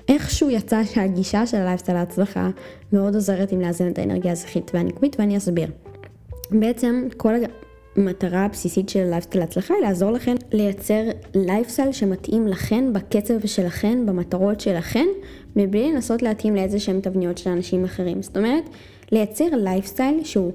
איכשהו 0.10 0.50
יצא 0.50 0.84
שהגישה 0.84 1.46
של 1.46 1.58
הלייפסטייל 1.58 1.98
להצלחה 1.98 2.50
מאוד 2.94 3.16
עוזרת 3.16 3.52
עם 3.52 3.62
לאזן 3.62 3.88
את 3.92 4.00
האנרגיה 4.00 4.32
הזכרית 4.32 4.72
והנקבית, 4.74 5.16
ואני 5.20 5.38
אסביר. 5.38 5.68
בעצם 6.52 7.08
כל 7.18 7.34
המטרה 7.96 8.46
הבסיסית 8.46 8.90
של 8.90 9.04
לייפסטייל 9.04 9.44
להצלחה 9.44 9.74
היא 9.74 9.84
לעזור 9.84 10.12
לכן 10.12 10.36
לייצר 10.52 11.02
לייפסטייל 11.36 11.92
שמתאים 11.92 12.48
לכן, 12.48 12.94
בקצב 12.94 13.46
שלכן, 13.46 14.06
במטרות 14.06 14.62
שלכן, 14.62 15.08
מבלי 15.56 15.92
לנסות 15.92 16.22
להתאים 16.22 16.56
לאיזה 16.56 16.80
שהם 16.80 17.02
תבניות 17.02 17.38
של 17.38 17.50
אנשים 17.50 17.84
אחרים. 17.84 18.22
זאת 18.22 18.38
אומרת, 18.38 18.64
לייצר 19.12 19.46
לייפסטייל 19.52 20.24
שהוא 20.24 20.52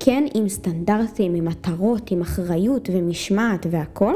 כן 0.00 0.24
עם 0.34 0.48
סטנדרטים, 0.48 1.34
עם 1.34 1.44
מטרות, 1.44 2.10
עם 2.10 2.20
אחריות 2.20 2.88
ומשמעת 2.92 3.66
והכל, 3.70 4.14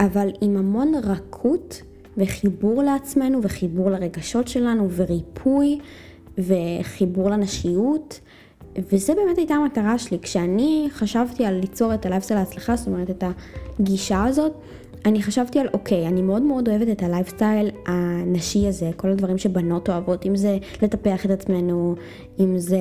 אבל 0.00 0.28
עם 0.40 0.56
המון 0.56 0.92
רכות 1.04 1.82
וחיבור 2.16 2.82
לעצמנו 2.82 3.40
וחיבור 3.42 3.90
לרגשות 3.90 4.48
שלנו 4.48 4.88
וריפוי 4.90 5.78
וחיבור 6.38 7.30
לנשיות. 7.30 8.20
וזה 8.92 9.14
באמת 9.14 9.38
הייתה 9.38 9.54
המטרה 9.54 9.98
שלי. 9.98 10.18
כשאני 10.22 10.88
חשבתי 10.90 11.44
על 11.44 11.54
ליצור 11.54 11.94
את 11.94 12.06
הלייפסטייל 12.06 12.40
להצלחה, 12.40 12.76
זאת 12.76 12.86
אומרת 12.86 13.10
את 13.10 13.24
הגישה 13.78 14.24
הזאת, 14.24 14.52
אני 15.06 15.22
חשבתי 15.22 15.58
על 15.58 15.68
אוקיי, 15.72 16.08
אני 16.08 16.22
מאוד 16.22 16.42
מאוד 16.42 16.68
אוהבת 16.68 16.88
את 16.88 17.02
הלייפסטייל 17.02 17.70
הנשי 17.86 18.68
הזה, 18.68 18.90
כל 18.96 19.10
הדברים 19.10 19.38
שבנות 19.38 19.88
אוהבות, 19.88 20.26
אם 20.26 20.36
זה 20.36 20.58
לטפח 20.82 21.26
את 21.26 21.30
עצמנו, 21.30 21.94
אם 22.40 22.58
זה 22.58 22.78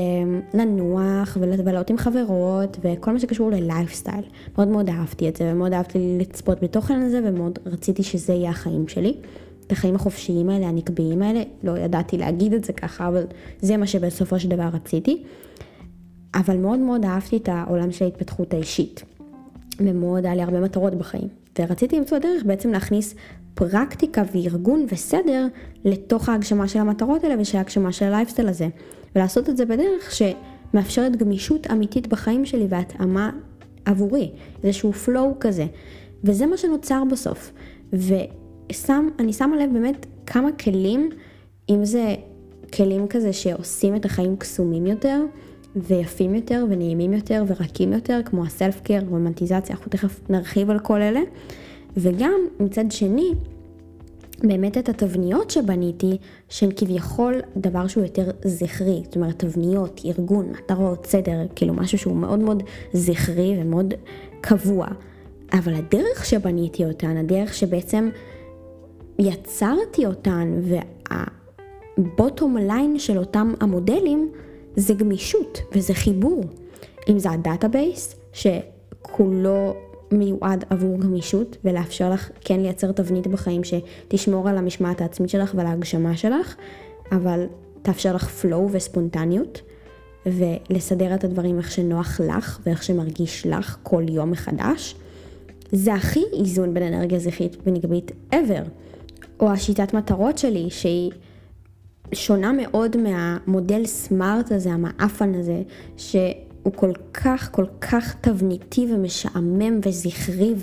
לנוח 0.54 1.38
ולבלות 1.42 1.90
עם 1.90 1.98
חברות 1.98 2.78
וכל 2.82 3.14
מה 3.14 3.20
שקשור 3.20 3.52
ללייפסטייל. 3.52 4.24
מאוד 4.56 4.68
מאוד 4.68 4.90
אהבתי 4.90 5.30
את 5.30 5.36
זה 5.36 5.52
ומאוד 5.52 5.74
אהבתי 5.74 6.18
לצפות 6.20 6.64
בתוכן 6.64 7.02
הזה 7.02 7.22
ומאוד 7.24 7.60
רציתי 7.66 8.04
שזה 8.04 8.34
יהיה 8.34 8.50
החיים 8.50 8.88
שלי. 8.88 9.16
את 9.68 9.72
החיים 9.72 9.96
החופשיים 9.96 10.50
האלה, 10.50 10.68
הנקביים 10.68 11.22
האלה, 11.22 11.42
לא 11.64 11.78
ידעתי 11.78 12.18
להגיד 12.18 12.54
את 12.54 12.64
זה 12.64 12.74
ככה, 12.74 13.08
אבל 13.08 13.24
זה 13.62 13.78
מה 13.78 13.88
שבסופו 13.88 14.40
של 14.40 14.50
דבר 14.50 14.70
רציתי. 14.74 15.24
אבל 16.36 16.58
מאוד 16.58 16.80
מאוד 16.80 17.06
אהבתי 17.06 17.38
את 17.38 17.50
העולם 17.50 17.92
של 17.92 18.06
ההתפתחות 18.06 18.54
האישית. 18.54 19.04
ומאוד 19.80 20.26
היה 20.26 20.36
לי 20.36 20.42
הרבה 20.42 20.60
מטרות 20.60 20.96
בחיים. 20.96 21.41
ורציתי 21.60 21.98
למצוא 21.98 22.18
דרך 22.18 22.44
בעצם 22.46 22.72
להכניס 22.72 23.16
פרקטיקה 23.54 24.24
וארגון 24.34 24.86
וסדר 24.92 25.48
לתוך 25.86 26.30
ההגשמה 26.30 26.68
של 26.68 26.80
המטרות 26.80 27.24
האלה 27.24 27.42
ושל 27.42 27.58
ההגשמה 27.58 27.92
של 27.92 28.06
הלייפסטייל 28.06 28.48
הזה. 28.48 28.68
ולעשות 29.16 29.50
את 29.50 29.58
זה 29.58 29.66
בדרך 29.66 30.12
שמאפשרת 30.12 31.16
גמישות 31.16 31.72
אמיתית 31.72 32.08
בחיים 32.08 32.46
שלי 32.46 32.66
והתאמה 32.70 33.30
עבורי, 33.86 34.32
איזשהו 34.64 34.92
flow 35.06 35.40
כזה. 35.40 35.66
וזה 36.24 36.46
מה 36.46 36.58
שנוצר 36.58 37.04
בסוף. 37.12 37.52
ואני 37.94 39.34
שמה 39.34 39.58
לב 39.58 39.74
באמת 39.74 40.06
כמה 40.26 40.52
כלים, 40.52 41.10
אם 41.70 41.86
זה 41.86 42.16
כלים 42.74 43.08
כזה 43.08 43.34
שעושים 43.34 43.96
את 43.96 44.06
החיים 44.06 44.36
קסומים 44.36 44.88
יותר, 44.88 45.22
ויפים 45.76 46.36
יותר 46.36 46.66
ונעימים 46.70 47.14
יותר 47.14 47.44
ורקים 47.48 47.94
יותר, 47.94 48.20
כמו 48.26 48.46
הסלף 48.46 48.82
קר, 48.82 49.00
רומנטיזציה, 49.10 49.76
אנחנו 49.76 49.90
תכף 49.90 50.20
נרחיב 50.30 50.70
על 50.70 50.80
כל 50.80 51.02
אלה. 51.02 51.22
וגם 51.98 52.40
מצד 52.60 52.92
שני, 52.92 53.32
באמת 54.44 54.78
את 54.78 54.90
התבניות 54.90 55.50
שבניתי, 55.50 56.18
שהן 56.50 56.70
כביכול 56.76 57.42
דבר 57.58 57.88
שהוא 57.88 58.04
יותר 58.04 58.32
זכרי, 58.46 59.02
זאת 59.04 59.16
אומרת 59.16 59.40
תבניות, 59.40 60.02
ארגון, 60.06 60.50
מטרות, 60.50 61.06
סדר, 61.06 61.46
כאילו 61.56 61.74
משהו 61.74 61.98
שהוא 61.98 62.16
מאוד 62.16 62.40
מאוד 62.40 62.64
זכרי 62.94 63.58
ומאוד 63.62 63.94
קבוע. 64.42 64.88
אבל 65.54 65.74
הדרך 65.74 66.26
שבניתי 66.26 66.86
אותן, 66.86 67.18
הדרך 67.18 67.54
שבעצם 67.54 68.10
יצרתי 69.20 70.06
אותן, 70.06 70.62
וה 71.98 72.13
bottom 72.13 72.58
line 72.58 73.00
של 73.00 73.18
אותם 73.18 73.54
המודלים, 73.60 74.32
זה 74.76 74.94
גמישות 74.94 75.62
וזה 75.76 75.94
חיבור. 75.94 76.44
אם 77.10 77.20
זה 77.20 77.32
ה 77.32 77.40
database, 77.40 78.16
שכולו 78.34 79.76
מיועד 80.12 80.66
עבור 80.70 81.00
גמישות 81.00 81.58
ולאפשר 81.66 82.10
לך 82.10 82.30
כן 82.42 82.60
לייצר 82.60 82.92
תבנית 82.92 83.28
בחיים 83.28 83.62
שתשמור 83.64 84.50
על 84.50 84.58
המשמעת 84.58 85.02
העצמית 85.02 85.30
שלך 85.30 85.52
ועל 85.56 85.68
ההגשמה 85.68 86.18
שלך, 86.18 86.56
אבל 87.12 87.46
תאפשר 87.82 88.16
לך 88.16 88.44
flow 88.44 88.70
וספונטניות, 88.72 89.62
ולסדר 90.26 91.16
את 91.16 91.24
הדברים 91.24 91.58
איך 91.58 91.72
שנוח 91.72 92.22
לך 92.28 92.60
ואיך 92.66 92.84
שמרגיש 92.84 93.48
לך 93.48 93.78
כל 93.84 94.04
יום 94.10 94.32
מחדש. 94.32 94.96
זה 95.72 95.94
הכי 95.94 96.24
איזון 96.40 96.74
בין 96.74 96.94
אנרגיה 96.94 97.20
זכרית 97.20 97.58
ונגבית 97.66 98.12
ever. 98.32 98.70
או 99.40 99.50
השיטת 99.52 99.94
מטרות 99.94 100.38
שלי, 100.38 100.70
שהיא 100.70 101.12
שונה 102.14 102.52
מאוד 102.52 102.98
מהמודל 102.98 103.86
סמארט 103.86 104.52
הזה, 104.52 104.72
המעפן 104.72 105.36
הזה, 105.36 105.62
שהוא 105.98 106.74
כל 106.76 106.92
כך 107.14 107.50
כל 107.52 107.66
כך 107.82 108.16
תבניתי 108.22 108.88
ומשעמם 108.94 109.80
וזכרי 109.86 110.54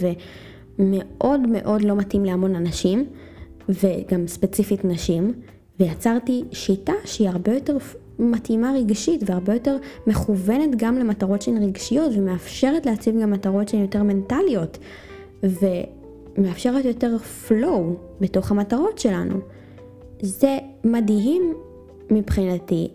ומאוד 0.78 1.40
מאוד 1.40 1.82
לא 1.82 1.96
מתאים 1.96 2.24
להמון 2.24 2.56
אנשים, 2.56 3.06
וגם 3.68 4.26
ספציפית 4.26 4.84
נשים, 4.84 5.32
ויצרתי 5.80 6.44
שיטה 6.52 6.92
שהיא 7.04 7.28
הרבה 7.28 7.54
יותר 7.54 7.76
מתאימה 8.18 8.72
רגשית 8.72 9.20
והרבה 9.26 9.54
יותר 9.54 9.76
מכוונת 10.06 10.70
גם 10.76 10.98
למטרות 10.98 11.42
שהן 11.42 11.62
רגשיות 11.62 12.12
ומאפשרת 12.16 12.86
להציב 12.86 13.20
גם 13.22 13.30
מטרות 13.30 13.68
שהן 13.68 13.80
יותר 13.80 14.02
מנטליות 14.02 14.78
ומאפשרת 15.42 16.84
יותר 16.84 17.16
flow 17.48 17.82
בתוך 18.20 18.50
המטרות 18.50 18.98
שלנו. 18.98 19.40
זה 20.22 20.58
מדהים 20.84 21.54
מבחינתי, 22.10 22.88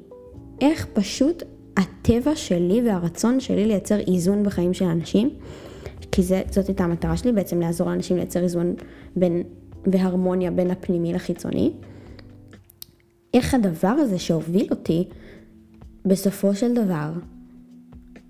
איך 0.61 0.87
פשוט 0.93 1.43
הטבע 1.77 2.35
שלי 2.35 2.81
והרצון 2.85 3.39
שלי 3.39 3.65
לייצר 3.65 3.99
איזון 3.99 4.43
בחיים 4.43 4.73
של 4.73 4.85
אנשים, 4.85 5.29
כי 6.11 6.23
זה, 6.23 6.41
זאת 6.51 6.67
הייתה 6.67 6.83
המטרה 6.83 7.17
שלי, 7.17 7.31
בעצם 7.31 7.59
לעזור 7.59 7.89
לאנשים 7.89 8.17
לייצר 8.17 8.43
איזון 8.43 8.73
בין, 9.15 9.43
והרמוניה 9.85 10.51
בין 10.51 10.71
הפנימי 10.71 11.13
לחיצוני. 11.13 11.71
איך 13.33 13.53
הדבר 13.53 13.87
הזה 13.87 14.19
שהוביל 14.19 14.67
אותי, 14.71 15.07
בסופו 16.05 16.55
של 16.55 16.73
דבר, 16.73 17.11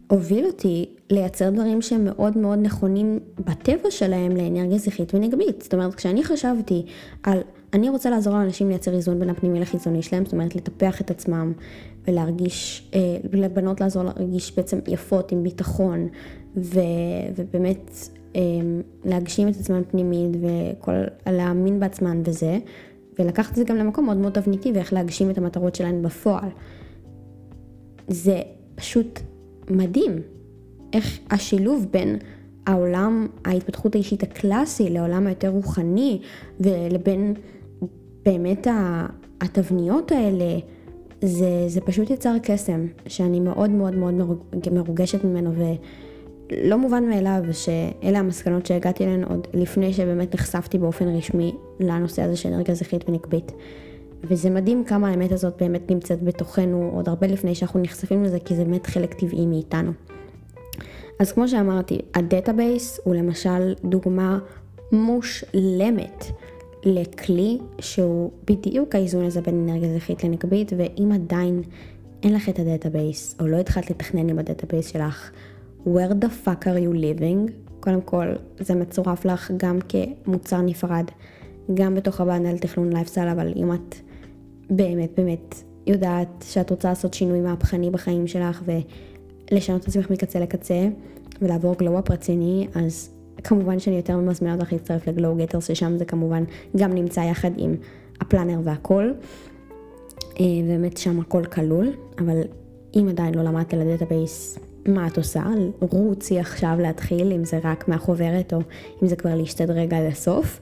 הוביל 0.08 0.46
אותי 0.46 0.86
לייצר 1.10 1.50
דברים 1.50 1.82
שהם 1.82 2.06
מאוד 2.06 2.38
מאוד 2.38 2.60
נכונים 2.60 3.20
בטבע 3.40 3.92
שלהם 3.92 4.38
לאנרגיה 4.38 4.78
זכרית 4.78 5.16
ונגבית. 5.16 5.62
זאת 5.62 5.74
אומרת, 5.74 5.96
כשאני 5.96 6.24
חשבתי 6.24 6.86
על 7.24 7.40
אני 7.74 7.90
רוצה 7.90 8.10
לעזור 8.10 8.34
לאנשים 8.34 8.70
לייצר 8.70 8.94
איזון 8.94 9.20
בין 9.20 9.30
הפנימי 9.30 9.60
לחיצוני 9.60 10.02
שלהם, 10.02 10.26
זאת 10.26 10.34
אומרת 10.34 10.56
לטפח 10.56 11.02
את 11.02 11.12
עצמם 11.12 11.54
ולהרגיש, 12.08 12.90
אה, 12.94 13.00
לבנות 13.34 13.82
לעזור 13.82 14.04
להרגיש 14.04 14.56
בעצם 14.56 14.80
יפות 14.88 15.32
עם 15.32 15.44
ביטחון 15.44 16.08
ו, 16.58 16.80
ובאמת 17.36 17.92
אה, 18.36 18.42
להגשים 19.06 19.48
את 19.48 19.56
עצמם 19.60 19.82
פנימית 19.92 20.32
ולהאמין 21.28 21.80
בעצמן 21.80 22.22
וזה, 22.26 22.58
ולקחת 23.20 23.52
את 23.52 23.56
זה 23.56 23.64
גם 23.64 23.76
למקום 23.76 24.06
מאוד 24.06 24.18
מאוד 24.18 24.34
תבניתי 24.34 24.72
ואיך 24.72 24.94
להגשים 24.94 25.30
את 25.30 25.38
המטרות 25.38 25.76
שלהן 25.76 26.02
בפועל. 26.02 26.50
זה 28.08 28.42
פשוט 28.76 29.20
מדהים 29.70 30.22
איך 30.94 31.20
השילוב 31.30 31.88
בין 31.92 32.18
העולם, 32.66 33.28
ההתפתחות 33.46 33.96
האישית 33.96 34.24
הקלאסי 34.24 34.90
לעולם 34.90 35.28
היותר 35.28 35.50
רוחני 35.50 36.22
ולבין 36.60 37.34
באמת 38.26 38.68
התבניות 39.42 40.12
האלה, 40.12 40.60
זה, 41.22 41.64
זה 41.68 41.82
פשוט 41.82 42.10
יצר 42.10 42.36
קסם, 42.44 42.86
שאני 43.08 43.40
מאוד 43.40 43.70
מאוד 43.70 43.96
מאוד 43.96 44.14
מרוגשת 44.72 45.24
ממנו 45.24 45.52
לא 46.52 46.78
מובן 46.78 47.10
מאליו 47.10 47.42
שאלה 47.52 48.20
המסקנות 48.20 48.66
שהגעתי 48.66 49.04
אליהן 49.04 49.24
עוד 49.24 49.48
לפני 49.54 49.94
שבאמת 49.94 50.36
נחשפתי 50.36 50.78
באופן 50.78 51.08
רשמי 51.08 51.56
לנושא 51.80 52.22
הזה 52.22 52.36
של 52.36 52.50
אנרגיה 52.50 52.76
זכרית 52.76 53.10
ונקבית. 53.10 53.52
וזה 54.24 54.50
מדהים 54.50 54.84
כמה 54.84 55.10
האמת 55.10 55.32
הזאת 55.32 55.54
באמת 55.62 55.92
נמצאת 55.92 56.24
בתוכנו 56.24 56.92
עוד 56.94 57.10
הרבה 57.10 57.28
לפני 57.28 57.56
שאנחנו 57.56 57.80
נחשפים 57.80 58.24
לזה, 58.24 58.40
כי 58.40 58.56
זה 58.56 58.66
באמת 58.66 58.88
חלק 58.88 59.14
טבעי 59.14 59.46
מאיתנו. 59.46 59.92
אז 61.20 61.32
כמו 61.32 61.48
שאמרתי, 61.48 62.00
ה 62.16 62.25
database 62.25 63.00
הוא 63.04 63.16
למשל 63.16 63.74
דוגמה 63.84 64.40
מושלמת 64.92 66.26
לכלי 66.86 67.58
שהוא 67.80 68.32
בדיוק 68.48 68.96
האיזון 68.96 69.26
הזה 69.26 69.42
בין 69.42 69.70
אנרגיה 69.70 69.98
זכרית 69.98 70.24
לנקבית, 70.24 70.72
ואם 70.78 71.12
עדיין 71.12 71.62
אין 72.24 72.34
לך 72.34 72.50
את 72.50 72.60
ה 72.60 72.68
database, 72.68 73.36
או 73.40 73.48
לא 73.48 73.58
התחלת 73.58 73.90
לתכנן 73.90 74.30
עם 74.30 74.40
ה 74.40 74.45
database 74.45 74.88
שלך, 74.88 75.32
where 75.86 76.14
the 76.22 76.28
fuck 76.46 76.64
are 76.64 76.80
you 76.88 76.96
living? 76.96 77.52
קודם 77.80 78.02
כל, 78.02 78.26
זה 78.60 78.76
מצורף 78.76 79.26
לך 79.26 79.52
גם 79.58 79.80
כמוצר 79.90 80.62
נפרד, 80.62 81.06
גם 81.74 81.96
בתוך 81.96 82.22
ה 82.22 82.27
bundle 82.27 82.58
תכנון 82.58 82.94
לייפסטייל, 82.94 83.28
אבל 83.28 83.54
אם 83.56 83.74
את 83.74 83.96
באמת 84.70 85.10
באמת 85.18 85.56
יודעת 85.88 86.46
שאת 86.48 86.70
רוצה 86.70 86.90
לעשות 86.90 87.14
שינוי 87.14 87.42
מהפכני 87.42 87.90
בחיים 87.90 88.28
שלך 88.28 88.64
ולשנות 88.66 89.82
את 89.82 89.88
עצמך 89.88 90.10
מקצה 90.10 90.40
לקצה 90.40 90.88
ולעבור 91.42 91.76
glow-up 91.76 92.12
רציני, 92.12 92.68
אז 92.76 93.10
כמובן 93.44 93.80
שאני 93.80 93.96
יותר 93.96 94.18
מזמינה 94.18 94.56
אותך 94.56 94.74
להצטרף 94.74 95.08
ל 95.08 95.13
Glow 95.13 95.36
Getters, 95.36 95.68
ששם 95.68 95.98
זה 95.98 96.06
כמובן 96.06 96.44
גם 96.78 96.94
נמצא 96.94 97.20
יחד 97.20 97.52
עם 97.58 97.76
הפלאנר 98.22 98.60
והכל. 98.64 99.12
אה, 100.40 100.46
באמת 100.68 100.98
שם 100.98 101.20
הכל 101.20 101.46
כלול, 101.46 101.90
אבל 102.20 102.42
אם 102.96 103.08
עדיין 103.10 103.36
לא 103.36 103.44
למדת 103.44 103.74
על 103.74 103.82
ה 103.82 103.90
database, 103.90 104.60
מה 104.88 105.08
את 105.08 105.18
עושה? 105.18 105.44
רוצי 105.80 106.40
עכשיו 106.40 106.76
להתחיל, 106.80 107.32
אם 107.32 107.46
זה 107.46 107.60
רק 107.64 107.88
מהחוברת 107.88 108.54
או 108.54 108.60
אם 109.04 109.08
זה 109.08 109.16
כבר 109.16 109.36
להשתדרג 109.36 109.94
עד 109.94 110.06
הסוף. 110.12 110.62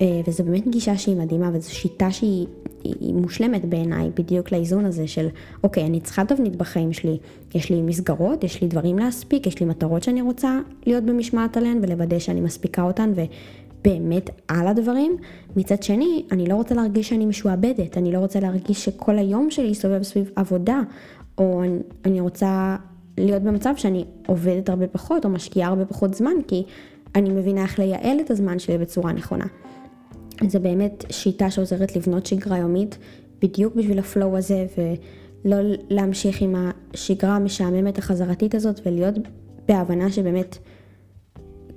אה, 0.00 0.20
וזו 0.26 0.44
באמת 0.44 0.68
גישה 0.68 0.96
שהיא 0.96 1.16
מדהימה 1.16 1.50
וזו 1.52 1.74
שיטה 1.74 2.10
שהיא 2.10 2.46
היא 2.84 3.14
מושלמת 3.14 3.64
בעיניי 3.64 4.10
בדיוק 4.16 4.52
לאיזון 4.52 4.84
הזה 4.84 5.06
של 5.06 5.28
אוקיי, 5.64 5.86
אני 5.86 6.00
צריכה 6.00 6.24
תבנית 6.24 6.56
בחיים 6.56 6.92
שלי, 6.92 7.18
יש 7.54 7.70
לי 7.70 7.82
מסגרות, 7.82 8.44
יש 8.44 8.62
לי 8.62 8.68
דברים 8.68 8.98
להספיק, 8.98 9.46
יש 9.46 9.60
לי 9.60 9.66
מטרות 9.66 10.02
שאני 10.02 10.22
רוצה 10.22 10.60
להיות 10.86 11.04
במשמעת 11.04 11.56
עליהן 11.56 11.78
ולוודא 11.82 12.18
שאני 12.18 12.40
מספיקה 12.40 12.82
אותן 12.82 13.12
ובאמת 13.14 14.30
על 14.48 14.66
הדברים. 14.66 15.16
מצד 15.56 15.82
שני, 15.82 16.22
אני 16.32 16.46
לא 16.46 16.54
רוצה 16.54 16.74
להרגיש 16.74 17.08
שאני 17.08 17.26
משועבדת, 17.26 17.98
אני 17.98 18.12
לא 18.12 18.18
רוצה 18.18 18.40
להרגיש 18.40 18.84
שכל 18.84 19.18
היום 19.18 19.50
שלי 19.50 19.66
יסתובב 19.66 20.02
סביב 20.02 20.30
עבודה, 20.36 20.80
או 21.38 21.62
אני, 21.62 21.78
אני 22.04 22.20
רוצה 22.20 22.76
להיות 23.18 23.42
במצב 23.42 23.74
שאני 23.76 24.04
עובדת 24.26 24.68
הרבה 24.68 24.86
פחות 24.86 25.24
או 25.24 25.30
משקיעה 25.30 25.68
הרבה 25.68 25.84
פחות 25.84 26.14
זמן, 26.14 26.34
כי 26.48 26.64
אני 27.14 27.30
מבינה 27.30 27.62
איך 27.62 27.78
לייעל 27.78 28.20
את 28.20 28.30
הזמן 28.30 28.58
שלי 28.58 28.78
בצורה 28.78 29.12
נכונה. 29.12 29.44
זה 30.50 30.58
באמת 30.58 31.04
שיטה 31.10 31.50
שעוזרת 31.50 31.96
לבנות 31.96 32.26
שגרה 32.26 32.58
יומית 32.58 32.98
בדיוק 33.42 33.74
בשביל 33.74 33.98
הפלואו 33.98 34.36
הזה 34.36 34.66
ולא 34.78 35.56
להמשיך 35.90 36.42
עם 36.42 36.54
השגרה 36.94 37.36
המשעממת 37.36 37.98
החזרתית 37.98 38.54
הזאת 38.54 38.80
ולהיות 38.86 39.14
בהבנה 39.68 40.12
שבאמת 40.12 40.58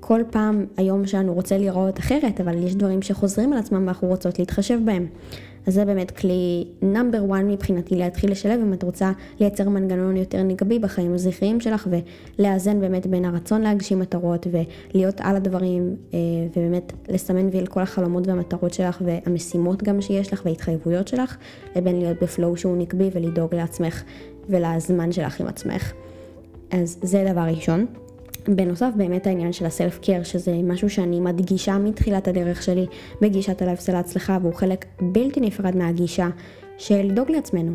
כל 0.07 0.21
פעם 0.31 0.65
היום 0.77 1.05
שלנו 1.05 1.33
רוצה 1.33 1.57
להיראות 1.57 1.99
אחרת, 1.99 2.41
אבל 2.41 2.63
יש 2.63 2.75
דברים 2.75 3.01
שחוזרים 3.01 3.53
על 3.53 3.59
עצמם 3.59 3.83
ואנחנו 3.85 4.07
רוצות 4.07 4.39
להתחשב 4.39 4.79
בהם. 4.85 5.07
אז 5.67 5.73
זה 5.73 5.85
באמת 5.85 6.11
כלי 6.11 6.67
נאמבר 6.81 7.17
1 7.17 7.43
מבחינתי 7.45 7.95
להתחיל 7.95 8.31
לשלב 8.31 8.59
אם 8.61 8.73
את 8.73 8.83
רוצה 8.83 9.11
לייצר 9.39 9.69
מנגנון 9.69 10.17
יותר 10.17 10.43
נגבי 10.43 10.79
בחיים 10.79 11.13
הזכריים 11.13 11.59
שלך 11.59 11.87
ולאזן 12.39 12.79
באמת 12.79 13.07
בין 13.07 13.25
הרצון 13.25 13.61
להגשים 13.61 13.99
מטרות 13.99 14.47
ולהיות 14.51 15.21
על 15.21 15.35
הדברים 15.35 15.95
אה, 16.13 16.19
ובאמת 16.55 16.93
לסמן 17.09 17.49
וי 17.51 17.65
כל 17.69 17.81
החלומות 17.81 18.27
והמטרות 18.27 18.73
שלך 18.73 19.01
והמשימות 19.05 19.83
גם 19.83 20.01
שיש 20.01 20.33
לך 20.33 20.41
וההתחייבויות 20.45 21.07
שלך 21.07 21.37
לבין 21.75 21.99
להיות 21.99 22.17
בפלואו 22.21 22.57
שהוא 22.57 22.77
נקבי 22.77 23.09
ולדאוג 23.13 23.55
לעצמך 23.55 24.03
ולזמן 24.49 25.11
שלך 25.11 25.41
עם 25.41 25.47
עצמך. 25.47 25.93
אז 26.71 26.97
זה 27.01 27.27
דבר 27.31 27.41
ראשון. 27.41 27.85
בנוסף 28.47 28.89
באמת 28.97 29.27
העניין 29.27 29.53
של 29.53 29.65
הסלף 29.65 29.99
קר 29.99 30.23
שזה 30.23 30.53
משהו 30.63 30.89
שאני 30.89 31.19
מדגישה 31.19 31.77
מתחילת 31.77 32.27
הדרך 32.27 32.63
שלי 32.63 32.85
בגישת 33.21 33.61
הלייפסטייל 33.61 33.97
להצלחה 33.97 34.37
והוא 34.41 34.53
חלק 34.53 34.85
בלתי 35.01 35.39
נפרד 35.39 35.75
מהגישה 35.75 36.29
של 36.77 37.01
לדאוג 37.01 37.31
לעצמנו. 37.31 37.71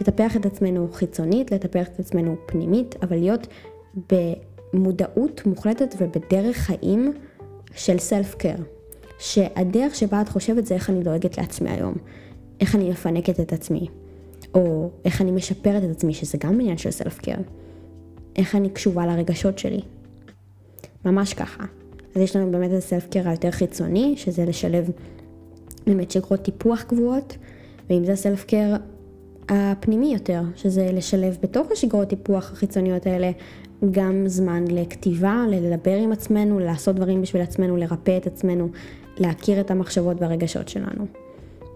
לטפח 0.00 0.36
את 0.36 0.46
עצמנו 0.46 0.88
חיצונית, 0.92 1.52
לטפח 1.52 1.88
את 1.88 2.00
עצמנו 2.00 2.36
פנימית, 2.46 2.94
אבל 3.02 3.16
להיות 3.16 3.46
במודעות 4.12 5.46
מוחלטת 5.46 5.94
ובדרך 5.98 6.56
חיים 6.56 7.12
של 7.74 7.98
סלף 7.98 8.34
קר. 8.34 8.56
שהדרך 9.18 9.94
שבה 9.94 10.20
את 10.20 10.28
חושבת 10.28 10.66
זה 10.66 10.74
איך 10.74 10.90
אני 10.90 11.02
דואגת 11.02 11.38
לעצמי 11.38 11.70
היום, 11.70 11.94
איך 12.60 12.74
אני 12.74 12.90
מפנקת 12.90 13.40
את 13.40 13.52
עצמי, 13.52 13.86
או 14.54 14.90
איך 15.04 15.20
אני 15.20 15.30
משפרת 15.30 15.84
את 15.84 15.90
עצמי, 15.90 16.14
שזה 16.14 16.38
גם 16.38 16.60
עניין 16.60 16.78
של 16.78 16.90
סלף 16.90 17.18
קר. 17.18 17.34
איך 18.36 18.54
אני 18.54 18.70
קשובה 18.70 19.06
לרגשות 19.06 19.58
שלי, 19.58 19.80
ממש 21.10 21.34
ככה. 21.34 21.64
אז 22.14 22.22
יש 22.22 22.36
לנו 22.36 22.50
באמת 22.52 22.70
את 22.70 22.76
הסלף 22.76 23.06
קר 23.10 23.28
היותר 23.28 23.50
חיצוני, 23.50 24.14
שזה 24.16 24.44
לשלב 24.44 24.90
באמת 25.86 26.10
שגרות 26.10 26.42
טיפוח 26.42 26.82
קבועות, 26.82 27.36
ואם 27.90 28.04
זה 28.04 28.12
הסלף 28.12 28.44
קר 28.44 28.76
הפנימי 29.48 30.12
יותר, 30.12 30.42
שזה 30.56 30.90
לשלב 30.92 31.38
בתוך 31.42 31.72
השגרות 31.72 32.08
טיפוח 32.08 32.52
החיצוניות 32.52 33.06
האלה 33.06 33.30
גם 33.90 34.22
זמן 34.26 34.64
לכתיבה, 34.70 35.44
ללדבר 35.48 35.96
עם 35.96 36.12
עצמנו, 36.12 36.58
לעשות 36.58 36.96
דברים 36.96 37.22
בשביל 37.22 37.42
עצמנו, 37.42 37.76
לרפא 37.76 38.16
את 38.16 38.26
עצמנו, 38.26 38.68
להכיר 39.18 39.60
את 39.60 39.70
המחשבות 39.70 40.20
והרגשות 40.20 40.68
שלנו. 40.68 41.06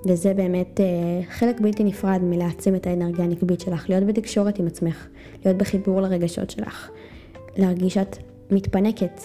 וזה 0.06 0.34
באמת 0.34 0.80
אה, 0.80 0.86
חלק 1.30 1.60
בלתי 1.60 1.84
נפרד 1.84 2.20
מלהעצים 2.22 2.74
את 2.74 2.86
האנרגיה 2.86 3.24
הנקבית 3.24 3.60
שלך, 3.60 3.88
להיות 3.88 4.04
בתקשורת 4.04 4.58
עם 4.58 4.66
עצמך, 4.66 5.06
להיות 5.44 5.58
בחיבור 5.58 6.00
לרגשות 6.00 6.50
שלך, 6.50 6.90
להרגיש 7.56 7.94
שאת 7.94 8.16
מתפנקת. 8.52 9.20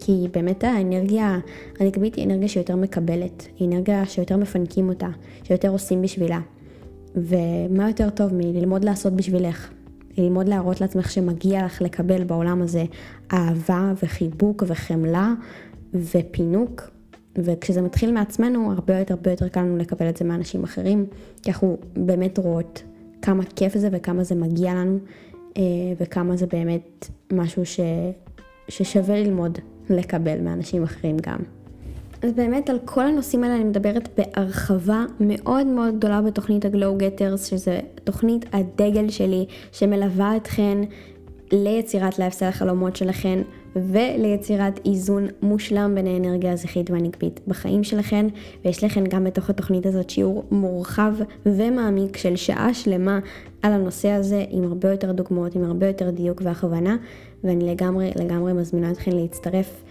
כי 0.00 0.28
באמת 0.32 0.64
האנרגיה 0.64 1.38
הנקבית 1.80 2.14
היא 2.14 2.24
אנרגיה 2.24 2.48
שיותר 2.48 2.76
מקבלת, 2.76 3.48
היא 3.58 3.68
אנרגיה 3.68 4.06
שיותר 4.06 4.36
מפנקים 4.36 4.88
אותה, 4.88 5.08
שיותר 5.44 5.68
עושים 5.68 6.02
בשבילה. 6.02 6.40
ומה 7.16 7.88
יותר 7.88 8.10
טוב 8.10 8.34
מללמוד 8.34 8.84
לעשות 8.84 9.12
בשבילך? 9.12 9.70
ללמוד 10.18 10.48
להראות 10.48 10.80
לעצמך 10.80 11.10
שמגיע 11.10 11.64
לך 11.64 11.82
לקבל 11.82 12.24
בעולם 12.24 12.62
הזה 12.62 12.84
אהבה 13.32 13.92
וחיבוק 14.02 14.62
וחמלה 14.66 15.34
ופינוק. 15.94 16.82
וכשזה 17.36 17.82
מתחיל 17.82 18.12
מעצמנו, 18.12 18.72
הרבה 18.72 18.98
יותר 18.98 19.14
הרבה 19.14 19.30
יותר 19.30 19.48
קל 19.48 19.60
לנו 19.60 19.76
לקבל 19.76 20.08
את 20.08 20.16
זה 20.16 20.24
מאנשים 20.24 20.64
אחרים, 20.64 21.06
כי 21.42 21.50
אנחנו 21.50 21.76
באמת 21.96 22.38
רואות 22.38 22.82
כמה 23.22 23.44
כיף 23.56 23.78
זה 23.78 23.88
וכמה 23.92 24.24
זה 24.24 24.34
מגיע 24.34 24.74
לנו, 24.74 24.98
אה, 25.56 25.62
וכמה 26.00 26.36
זה 26.36 26.46
באמת 26.46 27.08
משהו 27.32 27.66
ש... 27.66 27.80
ששווה 28.68 29.22
ללמוד 29.22 29.58
לקבל 29.90 30.40
מאנשים 30.40 30.82
אחרים 30.82 31.16
גם. 31.22 31.38
אז 32.22 32.32
באמת 32.32 32.70
על 32.70 32.78
כל 32.84 33.06
הנושאים 33.06 33.44
האלה 33.44 33.56
אני 33.56 33.64
מדברת 33.64 34.08
בהרחבה 34.16 35.04
מאוד 35.20 35.66
מאוד 35.66 35.96
גדולה 35.96 36.22
בתוכנית 36.22 36.64
הגלו 36.64 36.94
גטרס, 36.96 37.46
שזה 37.46 37.80
תוכנית 38.04 38.46
הדגל 38.52 39.10
שלי 39.10 39.46
שמלווה 39.72 40.36
אתכן 40.36 40.78
ליצירת 41.52 42.18
לייפסטייל 42.18 42.48
החלומות 42.48 42.96
שלכן 42.96 43.38
וליצירת 43.76 44.80
איזון 44.84 45.26
מושלם 45.42 45.94
בין 45.94 46.06
האנרגיה 46.06 46.52
הזכרית 46.52 46.90
והנקבית 46.90 47.40
בחיים 47.46 47.84
שלכן, 47.84 48.26
ויש 48.64 48.84
לכן 48.84 49.04
גם 49.04 49.24
בתוך 49.24 49.50
התוכנית 49.50 49.86
הזאת 49.86 50.10
שיעור 50.10 50.44
מורחב 50.50 51.14
ומעמיק 51.46 52.16
של 52.16 52.36
שעה 52.36 52.74
שלמה 52.74 53.18
על 53.62 53.72
הנושא 53.72 54.08
הזה, 54.08 54.44
עם 54.50 54.64
הרבה 54.64 54.90
יותר 54.90 55.12
דוגמאות, 55.12 55.54
עם 55.54 55.64
הרבה 55.64 55.86
יותר 55.86 56.10
דיוק 56.10 56.42
והכוונה, 56.44 56.96
ואני 57.44 57.70
לגמרי 57.70 58.10
לגמרי 58.16 58.52
מזמינה 58.52 58.90
אתכן 58.90 59.12
להצטרף. 59.12 59.82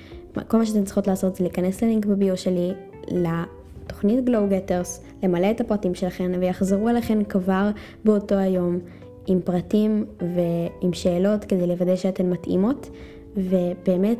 כל 0.48 0.58
מה 0.58 0.66
שאתן 0.66 0.84
צריכות 0.84 1.08
לעשות 1.08 1.36
זה 1.36 1.44
להיכנס 1.44 1.84
ללינק 1.84 2.06
בביו 2.06 2.38
שלי, 2.38 2.74
לתוכנית 3.12 4.26
Glow 4.26 4.48
Getters, 4.50 5.04
למלא 5.24 5.52
את 5.52 5.62
הפרטים 5.62 5.96
שלכן 5.96 6.32
ויחזרו 6.40 6.90
אליכן 6.90 7.24
כבר 7.24 7.70
באותו 8.06 8.36
היום. 8.36 8.80
עם 9.28 9.42
פרטים 9.42 10.06
ועם 10.20 10.94
שאלות 10.94 11.46
כדי 11.46 11.68
לוודא 11.68 11.96
שאתן 11.96 12.30
מתאימות. 12.30 12.90
ובאמת 13.38 14.18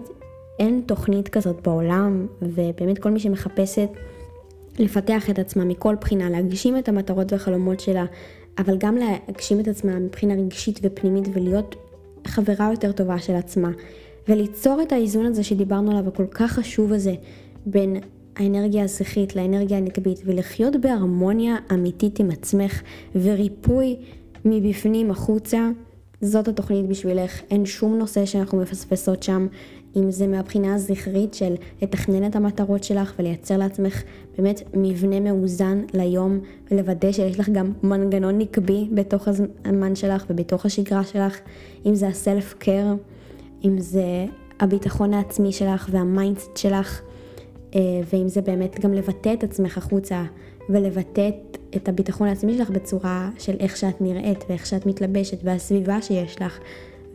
אין 0.60 0.82
תוכנית 0.86 1.30
כזאת 1.30 1.68
בעולם, 1.68 2.28
ובאמת 2.42 3.00
כל 3.00 3.12
מי 3.12 3.20
שמחפשת 3.20 3.90
לפתח 4.80 5.30
את 5.30 5.40
עצמה 5.40 5.66
מכל 5.66 5.96
בחינה, 6.02 6.30
להגשים 6.30 6.78
את 6.78 6.90
המטרות 6.90 7.32
והחלומות 7.32 7.80
שלה, 7.80 8.06
אבל 8.58 8.78
גם 8.78 8.98
להגשים 8.98 9.60
את 9.60 9.68
עצמה 9.68 10.00
מבחינה 10.00 10.34
רגשית 10.34 10.80
ופנימית 10.84 11.28
ולהיות 11.34 11.76
חברה 12.28 12.70
יותר 12.72 12.92
טובה 12.92 13.20
של 13.20 13.36
עצמה, 13.36 13.70
וליצור 14.28 14.82
את 14.82 14.92
האיזון 14.92 15.26
הזה 15.26 15.44
שדיברנו 15.44 15.92
עליו, 15.92 16.08
הכל 16.08 16.26
כך 16.32 16.52
חשוב 16.52 16.94
הזה, 16.94 17.14
בין 17.66 17.98
האנרגיה 18.36 18.84
הזכית 18.84 19.36
לאנרגיה 19.36 19.78
הנקבית, 19.78 20.22
ולחיות 20.26 20.76
בהרמוניה 20.76 21.56
אמיתית 21.74 22.20
עם 22.20 22.32
עצמך, 22.32 22.82
וריפוי 23.16 23.96
מבפנים 24.46 25.12
החוצה, 25.12 25.70
זאת 26.22 26.48
התוכנית 26.48 26.88
בשבילך, 26.88 27.42
אין 27.52 27.66
שום 27.66 27.98
נושא 27.98 28.26
שאנחנו 28.26 28.58
מפספסות 28.62 29.24
שם, 29.24 29.48
אם 29.98 30.12
זה 30.12 30.28
מהבחינה 30.28 30.76
הזכרית 30.76 31.34
של 31.34 31.56
לתכנן 31.82 32.26
את 32.26 32.36
המטרות 32.36 32.84
שלך 32.84 33.14
ולייצר 33.20 33.58
לעצמך 33.58 34.04
באמת 34.38 34.62
מבנה 34.74 35.20
מאוזן 35.20 35.82
ליום 35.94 36.40
ולוודא 36.72 37.12
שיש 37.12 37.40
לך 37.40 37.50
גם 37.50 37.74
מנגנון 37.84 38.38
נקבי 38.38 38.88
בתוך 38.92 39.28
הזמן 39.28 39.96
שלך 39.96 40.26
ובתוך 40.30 40.66
השגרה 40.66 41.04
שלך, 41.04 41.40
אם 41.86 41.96
זה 41.96 42.08
ה 42.08 42.17
self 42.17 42.54
care, 42.60 42.94
אם 43.66 43.80
זה 43.80 44.26
הביטחון 44.60 45.14
העצמי 45.14 45.52
שלך 45.52 45.90
וה 45.92 46.07
mindset 46.07 46.58
שלך, 46.58 47.02
אה, 47.76 47.80
ואם 48.14 48.28
זה 48.28 48.42
באמת 48.42 48.80
גם 48.80 48.94
לבטא 48.94 49.34
את 49.34 49.44
עצמך 49.44 49.78
החוצה 49.78 50.24
ולבטא 50.70 51.30
את 51.76 51.90
הביטחון 51.90 52.28
העצמי 52.28 52.58
שלך 52.58 52.70
בצורה 52.70 53.30
של 53.40 53.56
איך 53.60 53.78
שאת 53.78 54.02
נראית 54.02 54.44
ואיך 54.50 54.66
שאת 54.66 54.86
מתלבשת 54.86 55.38
והסביבה 55.44 56.02
שיש 56.02 56.42
לך. 56.42 56.60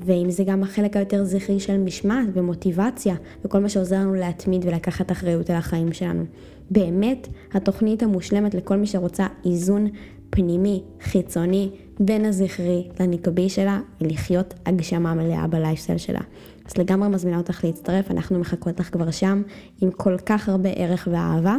ואם 0.05 0.31
זה 0.31 0.45
גם 0.45 0.63
החלק 0.63 0.97
היותר 0.97 1.25
זכרי 1.25 1.61
של 1.61 1.79
משמעת 1.79 2.29
ומוטיבציה 2.33 3.15
וכל 3.45 3.59
מה 3.59 3.69
שעוזר 3.69 3.97
לנו 3.97 4.15
להתמיד 4.15 4.65
ולקחת 4.65 5.13
אחריות 5.13 5.51
על 5.51 5.57
החיים 5.57 5.93
שלנו. 5.93 6.25
באמת, 6.71 7.29
התוכנית 7.53 8.03
המושלמת 8.03 8.55
לכל 8.55 8.77
מי 8.77 8.87
שרוצה 8.87 9.27
איזון 9.45 9.87
פנימי, 10.31 10.83
חיצוני, 11.01 11.71
בין 12.01 12.25
הזכרי 12.25 12.89
לנקבי 13.01 13.49
שלה, 13.49 13.81
ולחיות 14.01 14.55
הגשמה 14.67 15.15
מלאה 15.15 15.47
בלייפסטייל 15.47 15.99
שלה. 15.99 16.21
אז 16.67 16.79
לגמרי 16.79 17.09
מזמינה 17.09 17.39
אותך 17.39 17.65
להצטרף, 17.65 18.11
אנחנו 18.11 18.39
מחכות 18.39 18.81
לך 18.81 18.93
כבר 18.93 19.11
שם, 19.11 19.43
עם 19.81 19.91
כל 19.91 20.19
כך 20.27 20.49
הרבה 20.49 20.69
ערך 20.69 21.09
ואהבה. 21.13 21.57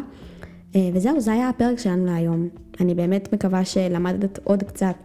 אה, 0.75 0.89
וזהו, 0.93 1.21
זה 1.21 1.34
היה 1.34 1.49
הפרק 1.49 1.79
שלנו 1.79 2.06
להיום. 2.06 2.49
אני 2.79 2.95
באמת 2.95 3.34
מקווה 3.34 3.65
שלמדת 3.65 4.39
עוד 4.43 4.63
קצת 4.63 4.95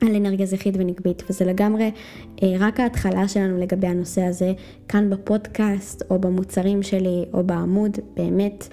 על 0.00 0.16
אנרגיה 0.16 0.46
זכרית 0.46 0.74
ונקבית, 0.78 1.22
וזה 1.30 1.44
לגמרי 1.44 1.90
אה, 2.42 2.48
רק 2.58 2.80
ההתחלה 2.80 3.28
שלנו 3.28 3.58
לגבי 3.58 3.86
הנושא 3.86 4.22
הזה, 4.22 4.52
כאן 4.88 5.10
בפודקאסט, 5.10 6.02
או 6.10 6.18
במוצרים 6.18 6.82
שלי, 6.82 7.24
או 7.32 7.44
בעמוד, 7.44 7.98
באמת. 8.16 8.68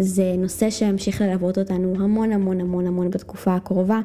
זה 0.00 0.34
נושא 0.38 0.70
שימשיך 0.70 1.20
ללוות 1.20 1.58
אותנו 1.58 1.94
המון 2.04 2.32
המון 2.32 2.60
המון 2.60 2.86
המון 2.86 3.10
בתקופה 3.10 3.54
הקרובה, 3.54 4.00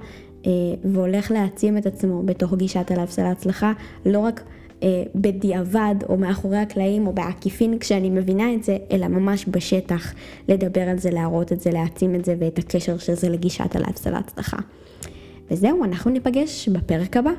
אה, 0.45 0.51
והולך 0.83 1.31
להעצים 1.31 1.77
את 1.77 1.85
עצמו 1.85 2.23
בתוך 2.23 2.53
גישת 2.53 2.91
הלייפסל 2.91 3.21
ההצלחה, 3.21 3.73
לא 4.05 4.19
רק 4.19 4.43
אה, 4.83 5.03
בדיעבד 5.15 5.95
או 6.09 6.17
מאחורי 6.17 6.57
הקלעים 6.57 7.07
או 7.07 7.13
בעקיפין 7.13 7.79
כשאני 7.79 8.09
מבינה 8.09 8.53
את 8.53 8.63
זה, 8.63 8.77
אלא 8.91 9.07
ממש 9.07 9.45
בשטח, 9.47 10.13
לדבר 10.47 10.81
על 10.81 10.97
זה, 10.97 11.11
להראות 11.11 11.51
את 11.51 11.59
זה, 11.59 11.71
להעצים 11.71 12.15
את 12.15 12.25
זה 12.25 12.35
ואת 12.39 12.59
הקשר 12.59 12.97
של 12.97 13.13
זה 13.13 13.29
לגישת 13.29 13.75
הלייפסל 13.75 14.13
ההצלחה. 14.13 14.57
וזהו, 15.51 15.83
אנחנו 15.83 16.11
ניפגש 16.11 16.69
בפרק 16.69 17.17
הבא. 17.17 17.31